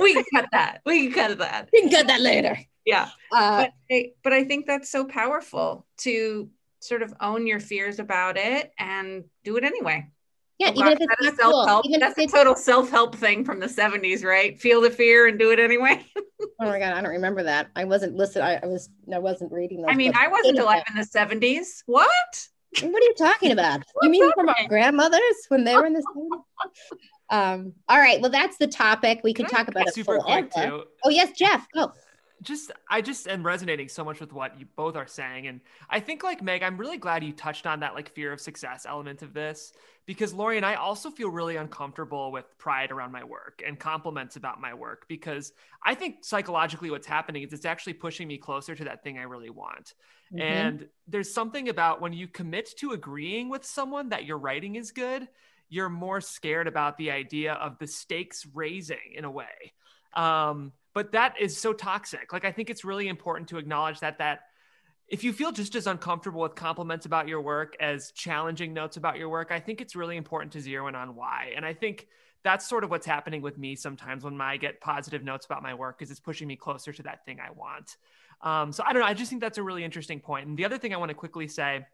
[0.00, 0.80] we can cut that.
[0.84, 1.68] We can cut that.
[1.72, 2.58] We can cut that later.
[2.84, 3.08] Yeah.
[3.32, 6.48] Uh, but, I, but I think that's so powerful to
[6.80, 10.06] sort of own your fears about it and do it anyway.
[10.58, 11.84] Yeah, oh, even if it's self-help.
[11.86, 11.98] Cool.
[12.00, 14.60] That's a total self-help thing from the 70s, right?
[14.60, 16.04] Feel the fear and do it anyway.
[16.18, 17.68] oh my god, I don't remember that.
[17.76, 19.84] I wasn't listen, I, I was I wasn't reading.
[19.88, 21.84] I mean, I wasn't alive in the 70s.
[21.86, 22.08] What?
[22.82, 23.82] What are you talking about?
[24.02, 27.00] you mean from our grandmothers when they were in the 70s?
[27.30, 29.20] Um, all right, well, that's the topic.
[29.22, 30.84] We could talk about it super quick too.
[31.04, 31.92] Oh yes, Jeff, go
[32.42, 35.46] just I just am resonating so much with what you both are saying.
[35.46, 35.60] And
[35.90, 38.86] I think like Meg, I'm really glad you touched on that like fear of success
[38.88, 39.72] element of this
[40.06, 44.60] because Lorien, I also feel really uncomfortable with pride around my work and compliments about
[44.60, 45.52] my work because
[45.84, 49.22] I think psychologically what's happening is it's actually pushing me closer to that thing I
[49.22, 49.94] really want.
[50.32, 50.40] Mm-hmm.
[50.40, 54.92] And there's something about when you commit to agreeing with someone that your writing is
[54.92, 55.28] good,
[55.68, 59.72] you're more scared about the idea of the stakes raising in a way.
[60.14, 62.32] Um, but that is so toxic.
[62.32, 64.40] Like I think it's really important to acknowledge that that
[65.06, 69.16] if you feel just as uncomfortable with compliments about your work as challenging notes about
[69.16, 71.52] your work, I think it's really important to zero in on why.
[71.54, 72.08] And I think
[72.42, 75.72] that's sort of what's happening with me sometimes when I get positive notes about my
[75.72, 77.96] work because it's pushing me closer to that thing I want.
[78.42, 79.06] Um, so I don't know.
[79.06, 80.48] I just think that's a really interesting point.
[80.48, 81.86] And the other thing I want to quickly say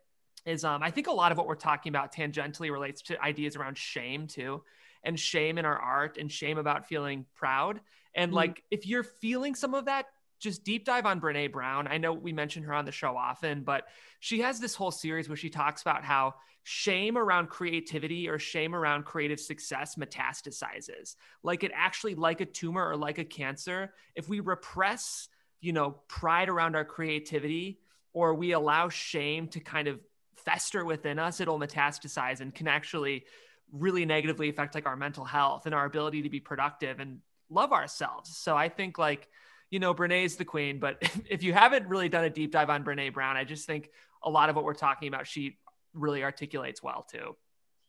[0.47, 3.55] is um, I think a lot of what we're talking about tangentially relates to ideas
[3.55, 4.63] around shame too,
[5.05, 7.81] and shame in our art and shame about feeling proud.
[8.15, 8.37] And mm-hmm.
[8.37, 10.07] like, if you're feeling some of that,
[10.41, 11.87] just deep dive on Brene Brown.
[11.89, 13.85] I know we mention her on the show often, but
[14.21, 16.35] she has this whole series where she talks about how
[16.65, 21.17] shame around creativity or shame around creative success metastasizes.
[21.43, 25.29] Like it actually, like a tumor or like a cancer, if we repress,
[25.61, 27.81] you know, pride around our creativity
[28.13, 30.01] or we allow shame to kind of
[30.37, 33.25] fester within us, it'll metastasize and can actually
[33.73, 37.19] really negatively affect like our mental health and our ability to be productive and
[37.51, 38.37] love ourselves.
[38.37, 39.29] So I think like,
[39.71, 40.99] you know, Brene's the queen, but
[41.29, 43.91] if you haven't really done a deep dive on Brene Brown, I just think
[44.23, 45.59] a lot of what we're talking about, she
[45.93, 47.37] really articulates well too.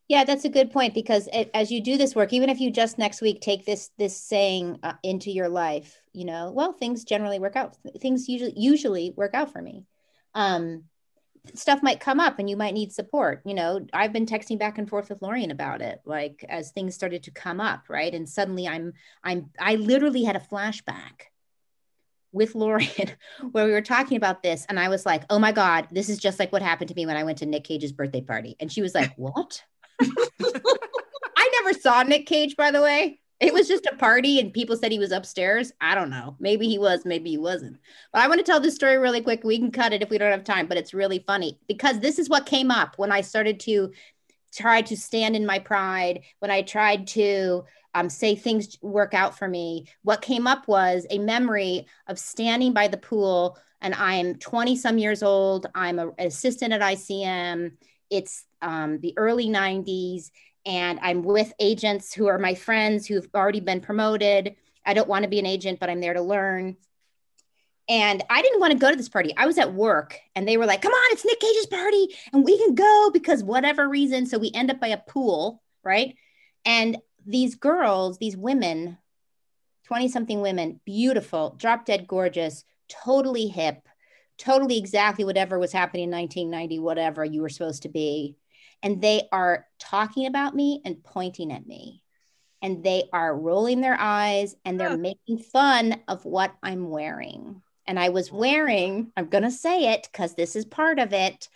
[0.07, 2.69] Yeah, that's a good point because it, as you do this work, even if you
[2.69, 7.03] just next week take this this saying uh, into your life, you know, well, things
[7.03, 7.75] generally work out.
[7.99, 9.85] Things usually usually work out for me.
[10.35, 10.83] Um,
[11.53, 13.41] stuff might come up and you might need support.
[13.45, 16.95] You know, I've been texting back and forth with Lorien about it, like as things
[16.95, 18.13] started to come up, right?
[18.13, 18.93] And suddenly I'm,
[19.23, 21.29] I'm, I literally had a flashback
[22.31, 23.11] with Lorien
[23.51, 24.65] where we were talking about this.
[24.67, 27.05] And I was like, oh my God, this is just like what happened to me
[27.05, 28.55] when I went to Nick Cage's birthday party.
[28.59, 29.63] And she was like, what?
[30.01, 33.21] I never saw Nick Cage, by the way.
[33.39, 35.73] It was just a party and people said he was upstairs.
[35.81, 36.37] I don't know.
[36.39, 37.77] Maybe he was, maybe he wasn't.
[38.13, 39.43] But I want to tell this story really quick.
[39.43, 42.17] We can cut it if we don't have time, but it's really funny because this
[42.17, 43.91] is what came up when I started to
[44.53, 49.37] try to stand in my pride, when I tried to um, say things work out
[49.37, 53.57] for me, what came up was a memory of standing by the pool.
[53.81, 55.67] And I'm 20 some years old.
[55.75, 57.71] I'm a, an assistant at ICM.
[58.09, 60.31] It's um, the early 90s.
[60.65, 64.55] And I'm with agents who are my friends who've already been promoted.
[64.85, 66.77] I don't want to be an agent, but I'm there to learn.
[67.87, 69.33] And I didn't want to go to this party.
[69.37, 72.43] I was at work and they were like, come on, it's Nick Cage's party and
[72.43, 74.25] we can go because whatever reason.
[74.25, 76.15] So we end up by a pool, right?
[76.65, 76.97] And
[77.27, 78.97] these girls, these women,
[79.85, 83.87] 20 something women, beautiful, drop dead gorgeous, totally hip,
[84.39, 88.35] totally exactly whatever was happening in 1990, whatever you were supposed to be.
[88.85, 92.03] And they are talking about me and pointing at me.
[92.61, 97.99] And they are rolling their eyes and they're making fun of what I'm wearing and
[97.99, 101.49] I was wearing, I'm going to say it because this is part of it.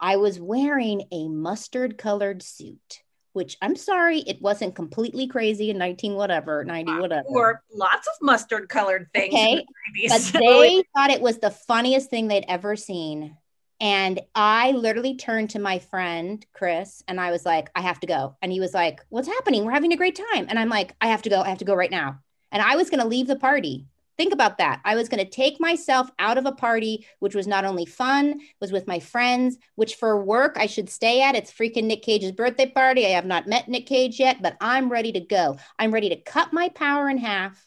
[0.00, 5.78] I was wearing a mustard colored suit, which I'm sorry, it wasn't completely crazy in
[5.78, 7.28] 19 whatever, 90 whatever.
[7.28, 9.32] Or lots of mustard colored things.
[9.32, 9.64] Okay.
[9.94, 13.36] The but they thought it was the funniest thing they'd ever seen.
[13.80, 18.06] And I literally turned to my friend, Chris, and I was like, I have to
[18.06, 18.36] go.
[18.40, 19.64] And he was like, What's happening?
[19.64, 20.46] We're having a great time.
[20.48, 21.42] And I'm like, I have to go.
[21.42, 22.20] I have to go right now.
[22.52, 24.80] And I was going to leave the party Think about that.
[24.84, 28.40] I was going to take myself out of a party, which was not only fun,
[28.60, 31.34] was with my friends, which for work I should stay at.
[31.34, 33.04] It's freaking Nick Cage's birthday party.
[33.04, 35.58] I have not met Nick Cage yet, but I'm ready to go.
[35.78, 37.62] I'm ready to cut my power in half,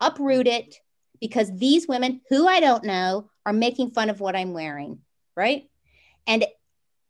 [0.00, 0.80] uproot it,
[1.20, 4.98] because these women who I don't know are making fun of what I'm wearing,
[5.36, 5.68] right?
[6.26, 6.44] And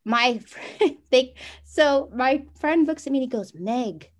[0.05, 0.41] my
[1.11, 4.11] they so my friend looks at me and he goes, Meg,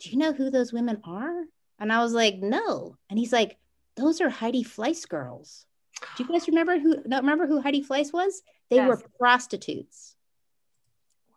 [0.00, 1.44] do you know who those women are?
[1.78, 2.96] And I was like, no.
[3.08, 3.56] And he's like,
[3.96, 5.64] those are Heidi Fleiss girls.
[6.16, 8.42] Do you guys remember who remember who Heidi Fleiss was?
[8.70, 8.88] They yes.
[8.88, 10.14] were prostitutes.
[11.28, 11.34] Wow.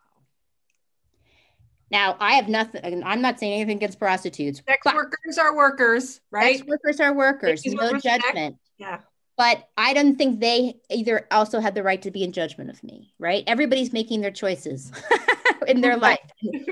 [1.89, 4.61] Now, I have nothing, I'm not saying anything against prostitutes.
[4.67, 6.57] Sex workers are workers, right?
[6.57, 8.57] Sex workers are workers, no judgment.
[8.77, 8.99] Yeah.
[9.37, 12.83] But I don't think they either also had the right to be in judgment of
[12.83, 13.43] me, right?
[13.47, 14.91] Everybody's making their choices
[15.67, 16.19] in their life,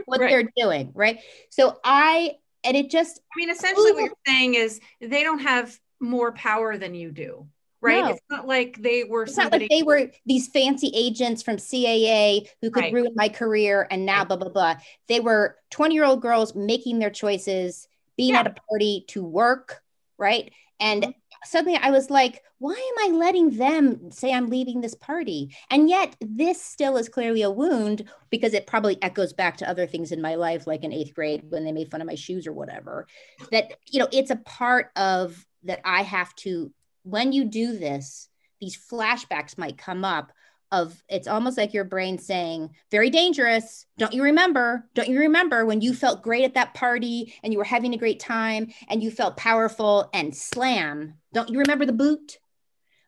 [0.06, 0.30] what right.
[0.30, 1.20] they're doing, right?
[1.50, 5.78] So I and it just i mean essentially what you're saying is they don't have
[6.00, 7.48] more power than you do
[7.82, 8.12] right no.
[8.12, 11.58] it's not like they were it's somebody- not like they were these fancy agents from
[11.58, 12.94] caa who could right.
[12.94, 14.28] ruin my career and now right.
[14.28, 14.76] blah blah blah
[15.08, 17.88] they were 20 year old girls making their choices
[18.18, 18.42] being yeah.
[18.42, 19.82] at a party to work
[20.18, 21.12] right and mm-hmm
[21.44, 25.56] suddenly I was like, why am I letting them say I'm leaving this party?
[25.70, 29.88] And yet, this still is clearly a wound because it probably echoes back to other
[29.88, 32.48] things in my life, like in eighth grade when they made fun of my shoes
[32.48, 33.08] or whatever.
[33.52, 36.72] That, you know, it's a part of that I have to,
[37.04, 38.28] when you do this,
[38.60, 40.32] these flashbacks might come up
[40.72, 43.86] of it's almost like your brain saying very dangerous.
[43.98, 44.88] Don't you remember?
[44.94, 47.98] Don't you remember when you felt great at that party and you were having a
[47.98, 51.16] great time and you felt powerful and slam?
[51.34, 52.38] Don't you remember the boot?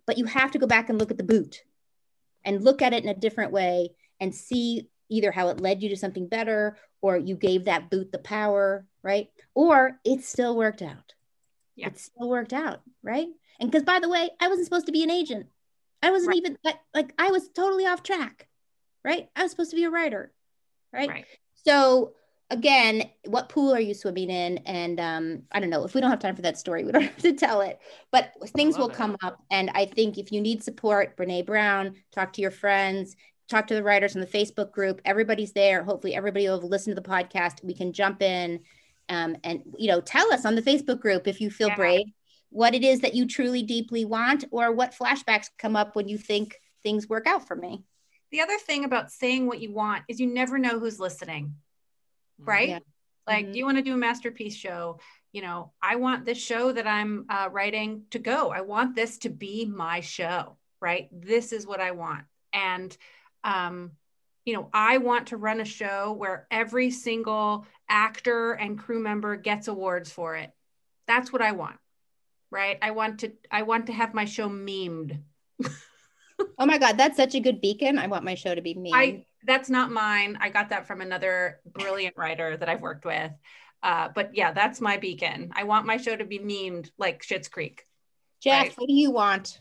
[0.08, 1.64] But you have to go back and look at the boot
[2.44, 3.90] and look at it in a different way
[4.20, 8.12] and see either how it led you to something better or you gave that boot
[8.12, 9.30] the power right?
[9.56, 11.14] Or it still worked out.
[11.76, 11.88] Yeah.
[11.88, 13.28] it still worked out right?
[13.60, 15.46] And because by the way i wasn't supposed to be an agent
[16.02, 16.38] I wasn't right.
[16.38, 18.48] even like, like I was totally off track,
[19.04, 19.30] right?
[19.36, 20.32] I was supposed to be a writer,
[20.92, 21.10] right?
[21.10, 21.26] right.
[21.66, 22.14] So
[22.50, 24.58] again, what pool are you swimming in?
[24.60, 27.04] And um, I don't know if we don't have time for that story, we don't
[27.04, 27.80] have to tell it,
[28.12, 28.96] but things will it.
[28.96, 29.42] come up.
[29.52, 33.16] And I think if you need support, Brene Brown, talk to your friends,
[33.48, 35.02] talk to the writers in the Facebook group.
[35.06, 35.84] Everybody's there.
[35.84, 37.64] Hopefully, everybody will listen to the podcast.
[37.64, 38.62] We can jump in
[39.12, 41.76] um, and you know tell us on the Facebook group if you feel yeah.
[41.76, 42.06] brave
[42.52, 46.18] what it is that you truly deeply want or what flashbacks come up when you
[46.18, 47.84] think things work out for me.
[48.32, 51.56] The other thing about saying what you want is you never know who's listening,
[52.38, 52.70] right?
[52.70, 52.80] Yeah.
[53.26, 53.52] Like, mm-hmm.
[53.54, 55.00] do you want to do a masterpiece show?
[55.32, 58.52] You know, I want this show that I'm uh, writing to go.
[58.52, 61.08] I want this to be my show, right?
[61.12, 62.26] This is what I want.
[62.52, 62.96] And,
[63.46, 63.92] um,
[64.44, 69.38] you know, I want to run a show where every single actor and crew member
[69.38, 70.52] gets awards for it.
[71.08, 71.78] That's what I want
[72.52, 72.78] right?
[72.82, 75.20] I want to I want to have my show memed.
[75.66, 77.98] oh my god, that's such a good beacon.
[77.98, 78.94] I want my show to be memed.
[78.94, 80.38] I that's not mine.
[80.40, 83.32] I got that from another brilliant writer that I've worked with.
[83.82, 85.52] Uh, but yeah, that's my beacon.
[85.56, 87.88] I want my show to be memed like Schitt's Creek.
[88.40, 88.74] Jeff, right?
[88.78, 89.60] what do you want?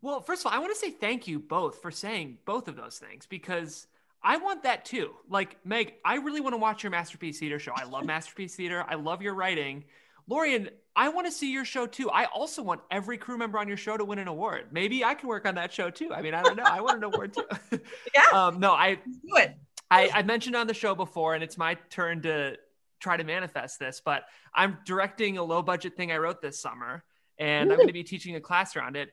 [0.00, 2.74] Well, first of all, I want to say thank you both for saying both of
[2.74, 3.86] those things because
[4.22, 5.12] I want that too.
[5.28, 7.72] Like Meg, I really want to watch your masterpiece theater show.
[7.76, 8.84] I love masterpiece theater.
[8.88, 9.84] I love your writing.
[10.28, 12.10] Lorien, I want to see your show too.
[12.10, 14.66] I also want every crew member on your show to win an award.
[14.72, 16.12] Maybe I can work on that show too.
[16.12, 16.64] I mean, I don't know.
[16.66, 17.44] I want an award too.
[18.14, 18.22] yeah.
[18.32, 19.54] Um, no, I do it.
[19.90, 22.56] I, I mentioned on the show before, and it's my turn to
[22.98, 24.24] try to manifest this, but
[24.54, 27.04] I'm directing a low budget thing I wrote this summer
[27.38, 29.10] and I'm going to be teaching a class around it.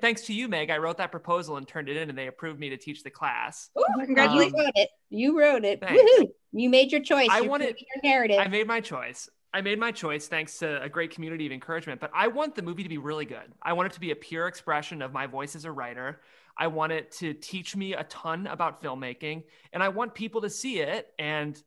[0.00, 2.58] Thanks to you, Meg, I wrote that proposal and turned it in, and they approved
[2.58, 3.70] me to teach the class.
[3.78, 4.54] Ooh, congratulations!
[4.54, 4.72] Um,
[5.10, 5.80] you wrote it.
[5.80, 6.34] You wrote it.
[6.52, 7.28] You made your choice.
[7.30, 8.38] I wanted your narrative.
[8.40, 9.28] I made my choice.
[9.52, 12.00] I made my choice thanks to a great community of encouragement.
[12.00, 13.52] But I want the movie to be really good.
[13.62, 16.20] I want it to be a pure expression of my voice as a writer.
[16.56, 20.50] I want it to teach me a ton about filmmaking, and I want people to
[20.50, 21.60] see it and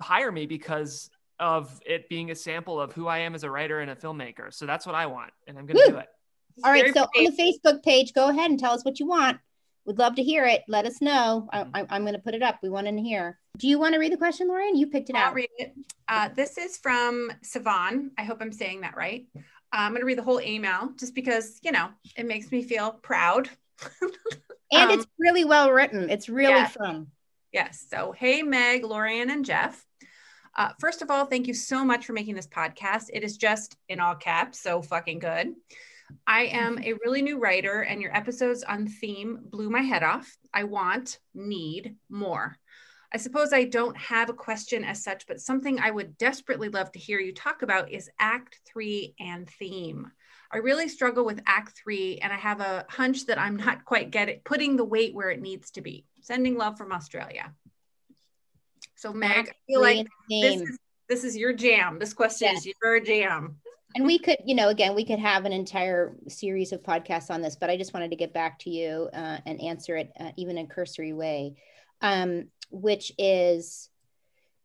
[0.00, 3.80] hire me because of it being a sample of who I am as a writer
[3.80, 4.52] and a filmmaker.
[4.52, 6.06] So that's what I want, and I'm going to do it.
[6.64, 6.92] All right.
[6.92, 9.38] So on the Facebook page, go ahead and tell us what you want.
[9.86, 10.62] Would love to hear it.
[10.68, 11.48] Let us know.
[11.52, 12.58] I, am going to put it up.
[12.62, 13.38] We want to hear.
[13.58, 14.76] Do you want to read the question, Lorien?
[14.76, 15.22] You picked it out.
[15.22, 15.34] I'll out.
[15.34, 15.74] read it.
[16.08, 18.10] Uh, this is from Savan.
[18.18, 19.26] I hope I'm saying that right.
[19.36, 19.40] Uh,
[19.72, 22.92] I'm going to read the whole email just because, you know, it makes me feel
[22.92, 23.48] proud.
[24.72, 26.10] and um, it's really well written.
[26.10, 26.68] It's really yeah.
[26.68, 27.06] fun.
[27.52, 27.86] Yes.
[27.88, 29.84] So, hey, Meg, Lorien, and Jeff.
[30.56, 33.06] Uh, first of all, thank you so much for making this podcast.
[33.12, 35.54] It is just in all caps, so fucking good.
[36.26, 40.30] I am a really new writer, and your episodes on theme blew my head off.
[40.52, 42.56] I want, need more.
[43.12, 46.92] I suppose I don't have a question as such, but something I would desperately love
[46.92, 50.12] to hear you talk about is Act Three and theme.
[50.52, 54.10] I really struggle with Act Three, and I have a hunch that I'm not quite
[54.10, 56.06] getting putting the weight where it needs to be.
[56.20, 57.52] Sending love from Australia.
[58.94, 61.98] So Meg, I feel like this is, this is your jam.
[61.98, 63.56] This question is your jam.
[63.94, 67.42] And we could, you know, again, we could have an entire series of podcasts on
[67.42, 70.30] this, but I just wanted to get back to you uh, and answer it uh,
[70.36, 71.56] even in cursory way,
[72.00, 73.88] um, which is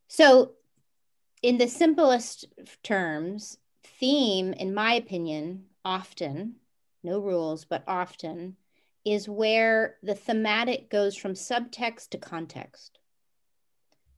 [0.08, 0.52] so
[1.42, 2.46] in the simplest
[2.84, 3.58] terms,
[4.00, 6.56] theme, in my opinion, often,
[7.04, 8.56] no rules, but often,
[9.06, 13.00] is where the thematic goes from subtext to context.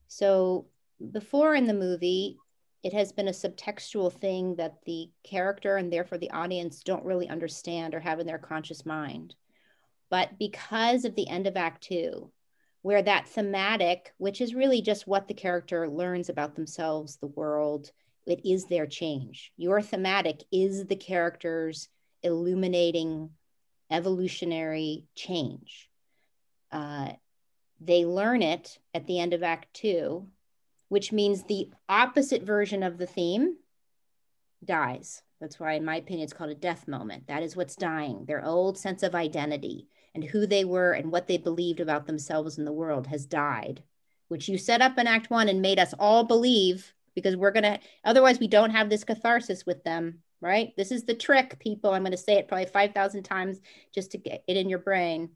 [0.06, 0.66] So
[1.12, 2.38] before in the movie,
[2.82, 7.28] it has been a subtextual thing that the character and therefore the audience don't really
[7.28, 9.34] understand or have in their conscious mind.
[10.10, 12.30] But because of the end of Act Two,
[12.82, 17.90] where that thematic, which is really just what the character learns about themselves, the world,
[18.26, 19.52] it is their change.
[19.56, 21.88] Your thematic is the character's
[22.22, 23.30] illuminating
[23.90, 25.88] evolutionary change.
[26.70, 27.12] Uh,
[27.80, 30.28] they learn it at the end of Act Two,
[30.88, 33.56] which means the opposite version of the theme
[34.64, 35.22] dies.
[35.40, 37.28] That's why, in my opinion, it's called a death moment.
[37.28, 38.24] That is what's dying.
[38.26, 42.58] Their old sense of identity and who they were and what they believed about themselves
[42.58, 43.82] and the world has died,
[44.28, 47.64] which you set up in Act One and made us all believe because we're going
[47.64, 50.72] to, otherwise, we don't have this catharsis with them, right?
[50.76, 51.90] This is the trick, people.
[51.90, 53.60] I'm going to say it probably 5,000 times
[53.94, 55.30] just to get it in your brain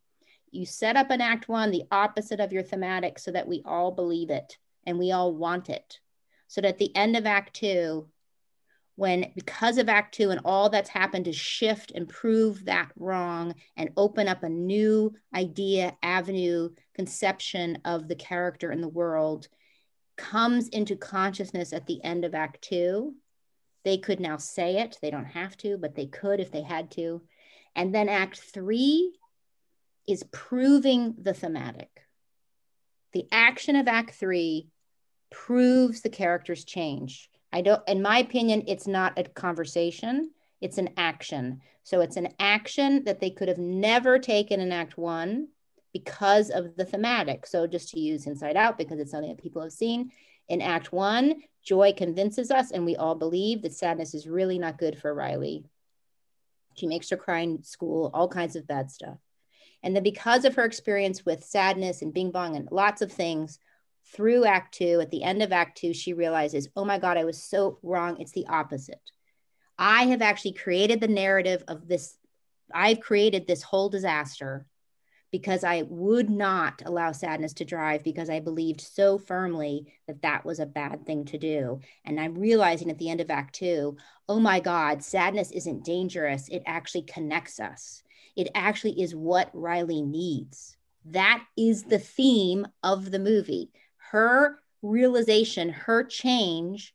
[0.52, 3.90] you set up an act one, the opposite of your thematic, so that we all
[3.90, 6.00] believe it and we all want it.
[6.48, 8.08] So that at the end of act two,
[8.96, 13.54] when because of act two and all that's happened to shift and prove that wrong
[13.76, 19.48] and open up a new idea, avenue, conception of the character in the world
[20.16, 23.14] comes into consciousness at the end of act two.
[23.84, 24.98] They could now say it.
[25.00, 27.22] They don't have to, but they could if they had to.
[27.74, 29.14] And then act three
[30.06, 31.91] is proving the thematic.
[33.12, 34.68] The action of Act Three
[35.30, 37.28] proves the character's change.
[37.52, 41.60] I don't, in my opinion, it's not a conversation, it's an action.
[41.84, 45.48] So it's an action that they could have never taken in Act One
[45.92, 47.46] because of the thematic.
[47.46, 50.10] So just to use Inside Out, because it's something that people have seen.
[50.48, 54.78] In Act One, joy convinces us, and we all believe that sadness is really not
[54.78, 55.64] good for Riley.
[56.74, 59.18] She makes her cry in school, all kinds of bad stuff.
[59.82, 63.58] And then because of her experience with sadness and bing bong and lots of things
[64.14, 67.24] through Act Two, at the end of Act Two, she realizes, oh my God, I
[67.24, 68.20] was so wrong.
[68.20, 69.10] It's the opposite.
[69.78, 72.16] I have actually created the narrative of this.
[72.72, 74.66] I've created this whole disaster
[75.30, 80.44] because I would not allow sadness to drive because I believed so firmly that that
[80.44, 81.80] was a bad thing to do.
[82.04, 83.96] And I'm realizing at the end of Act Two,
[84.28, 86.48] oh my God, sadness isn't dangerous.
[86.48, 88.02] It actually connects us.
[88.36, 90.76] It actually is what Riley needs.
[91.04, 93.70] That is the theme of the movie.
[94.10, 96.94] Her realization, her change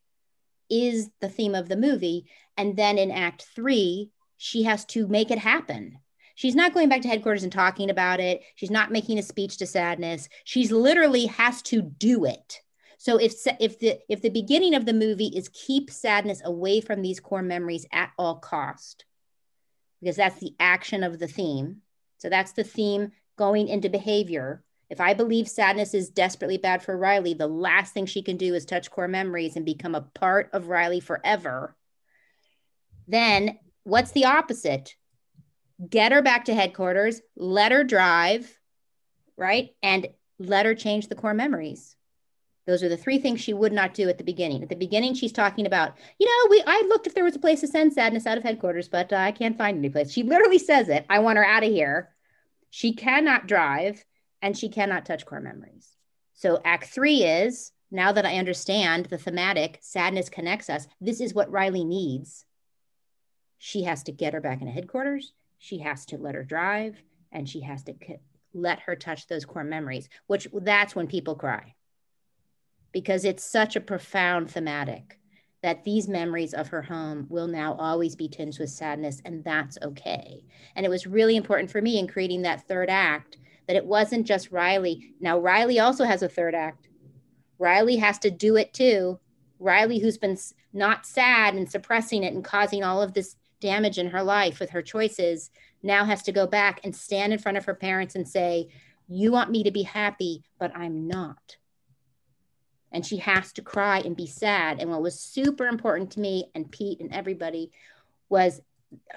[0.70, 2.26] is the theme of the movie.
[2.58, 6.00] And then in act three, she has to make it happen.
[6.36, 8.44] She's not going back to headquarters and talking about it.
[8.56, 10.30] She's not making a speech to sadness.
[10.44, 12.62] She's literally has to do it.
[13.00, 17.02] So if if the if the beginning of the movie is keep sadness away from
[17.02, 19.06] these core memories at all cost,
[20.02, 21.82] because that's the action of the theme.
[22.18, 26.98] So that's the theme going into behavior If I believe sadness is desperately bad for
[26.98, 30.50] Riley, the last thing she can do is touch core memories and become a part
[30.54, 31.76] of Riley forever.
[33.08, 34.96] Then what's the opposite?
[35.90, 38.50] Get her back to headquarters, let her drive,
[39.36, 39.72] right?
[39.84, 40.08] And
[40.40, 41.97] let her change the core memories.
[42.68, 44.62] Those are the three things she would not do at the beginning.
[44.62, 47.40] At the beginning, she's talking about, you know, we I looked if there was a
[47.40, 50.12] place to send sadness out of headquarters, but uh, I can't find any place.
[50.12, 51.06] She literally says it.
[51.10, 52.14] I want her out of here.
[52.70, 54.04] She cannot drive
[54.42, 55.88] and she cannot touch core memories.
[56.34, 60.88] So act three is now that I understand the thematic, sadness connects us.
[61.00, 62.46] This is what Riley needs.
[63.60, 65.32] She has to get her back into headquarters.
[65.58, 67.02] She has to let her drive
[67.32, 67.94] and she has to
[68.54, 71.74] let her touch those core memories, which that's when people cry
[72.92, 75.18] because it's such a profound thematic
[75.64, 79.78] that these memories of her home will now always be tinged with sadness, and that's
[79.82, 80.44] okay.
[80.76, 84.28] And it was really important for me in creating that third act that it wasn't
[84.28, 85.14] just Riley.
[85.20, 86.88] Now, Riley also has a third act.
[87.60, 89.20] Riley has to do it too.
[89.60, 90.38] Riley, who's been
[90.74, 94.70] not sad and suppressing it and causing all of this damage in her life with
[94.70, 95.50] her choices,
[95.82, 98.70] now has to go back and stand in front of her parents and say,
[99.08, 101.58] You want me to be happy, but I'm not.
[102.92, 104.80] And she has to cry and be sad.
[104.80, 107.72] And what was super important to me and Pete and everybody
[108.30, 108.62] was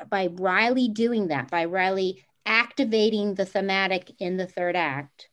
[0.08, 5.28] by Riley doing that, by Riley activating the thematic in the third act,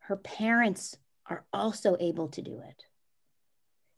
[0.00, 2.84] her parents are also able to do it.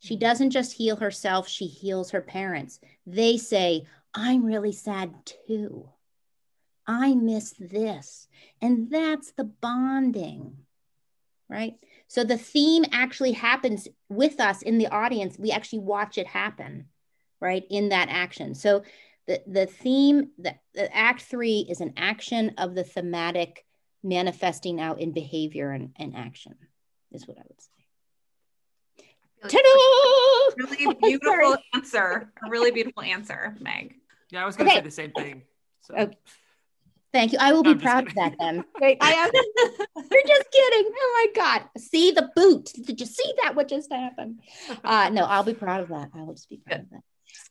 [0.00, 0.20] She mm-hmm.
[0.20, 2.80] doesn't just heal herself, she heals her parents.
[3.06, 5.14] They say, I'm really sad
[5.46, 5.88] too.
[6.86, 8.26] I miss this.
[8.60, 10.56] And that's the bonding,
[11.48, 11.74] right?
[12.10, 15.38] So the theme actually happens with us in the audience.
[15.38, 16.86] We actually watch it happen,
[17.40, 17.62] right?
[17.70, 18.56] In that action.
[18.56, 18.82] So
[19.28, 23.64] the, the theme, the, the act three is an action of the thematic
[24.02, 26.56] manifesting out in behavior and, and action,
[27.12, 29.48] is what I would say.
[29.48, 30.68] Ta-da!
[30.68, 32.32] Really beautiful answer.
[32.44, 33.94] A really beautiful answer, Meg.
[34.32, 34.80] Yeah, I was going to okay.
[34.80, 35.42] say the same thing.
[35.82, 35.94] So.
[35.94, 36.16] Okay.
[37.12, 37.38] Thank you.
[37.40, 38.64] I will no, be proud of that then.
[38.74, 38.98] Great.
[39.00, 39.30] I am.
[40.10, 40.92] You're just kidding.
[40.94, 41.68] Oh my God.
[41.78, 42.72] See the boot.
[42.84, 43.54] Did you see that?
[43.54, 44.40] What just happened?
[44.84, 46.10] Uh, no, I'll be proud of that.
[46.14, 46.82] I will just be proud Good.
[46.82, 47.02] of that.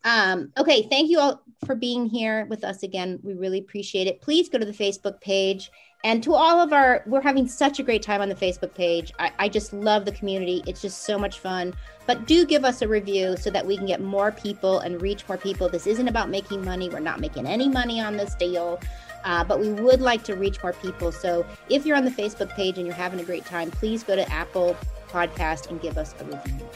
[0.05, 0.88] Um, okay.
[0.89, 3.20] Thank you all for being here with us again.
[3.22, 4.22] We really appreciate it.
[4.22, 5.72] Please go to the Facebook page
[6.05, 9.12] and to all of our, we're having such a great time on the Facebook page.
[9.20, 10.64] I, I, just love the community.
[10.66, 11.74] It's just so much fun.
[12.07, 15.28] But do give us a review so that we can get more people and reach
[15.28, 15.68] more people.
[15.68, 16.88] This isn't about making money.
[16.89, 18.80] We're not making any money on this deal.
[19.24, 21.11] Uh, but we would like to reach more people.
[21.11, 24.15] So if you're on the Facebook page and you're having a great time, please go
[24.15, 24.78] to Apple
[25.09, 26.67] Podcast and give us a review.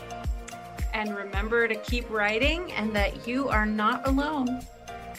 [0.93, 4.61] And remember to keep writing and that you are not alone.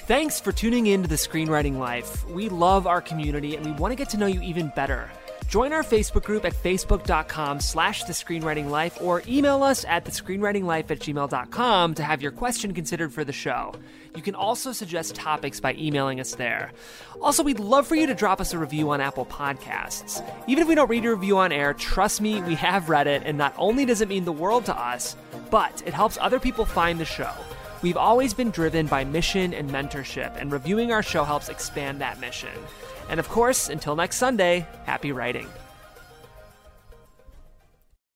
[0.06, 2.26] Thanks for tuning in to the Screenwriting Life.
[2.28, 5.10] We love our community and we want to get to know you even better.
[5.48, 10.10] Join our Facebook group at facebook.com slash the screenwriting life or email us at the
[10.10, 13.72] screenwritinglife at gmail.com to have your question considered for the show.
[14.16, 16.72] You can also suggest topics by emailing us there.
[17.20, 20.24] Also, we'd love for you to drop us a review on Apple Podcasts.
[20.48, 23.22] Even if we don't read your review on air, trust me, we have read it,
[23.24, 25.14] and not only does it mean the world to us,
[25.50, 27.30] but it helps other people find the show.
[27.82, 32.18] We've always been driven by mission and mentorship, and reviewing our show helps expand that
[32.20, 32.50] mission.
[33.08, 35.48] And of course, until next Sunday, happy writing.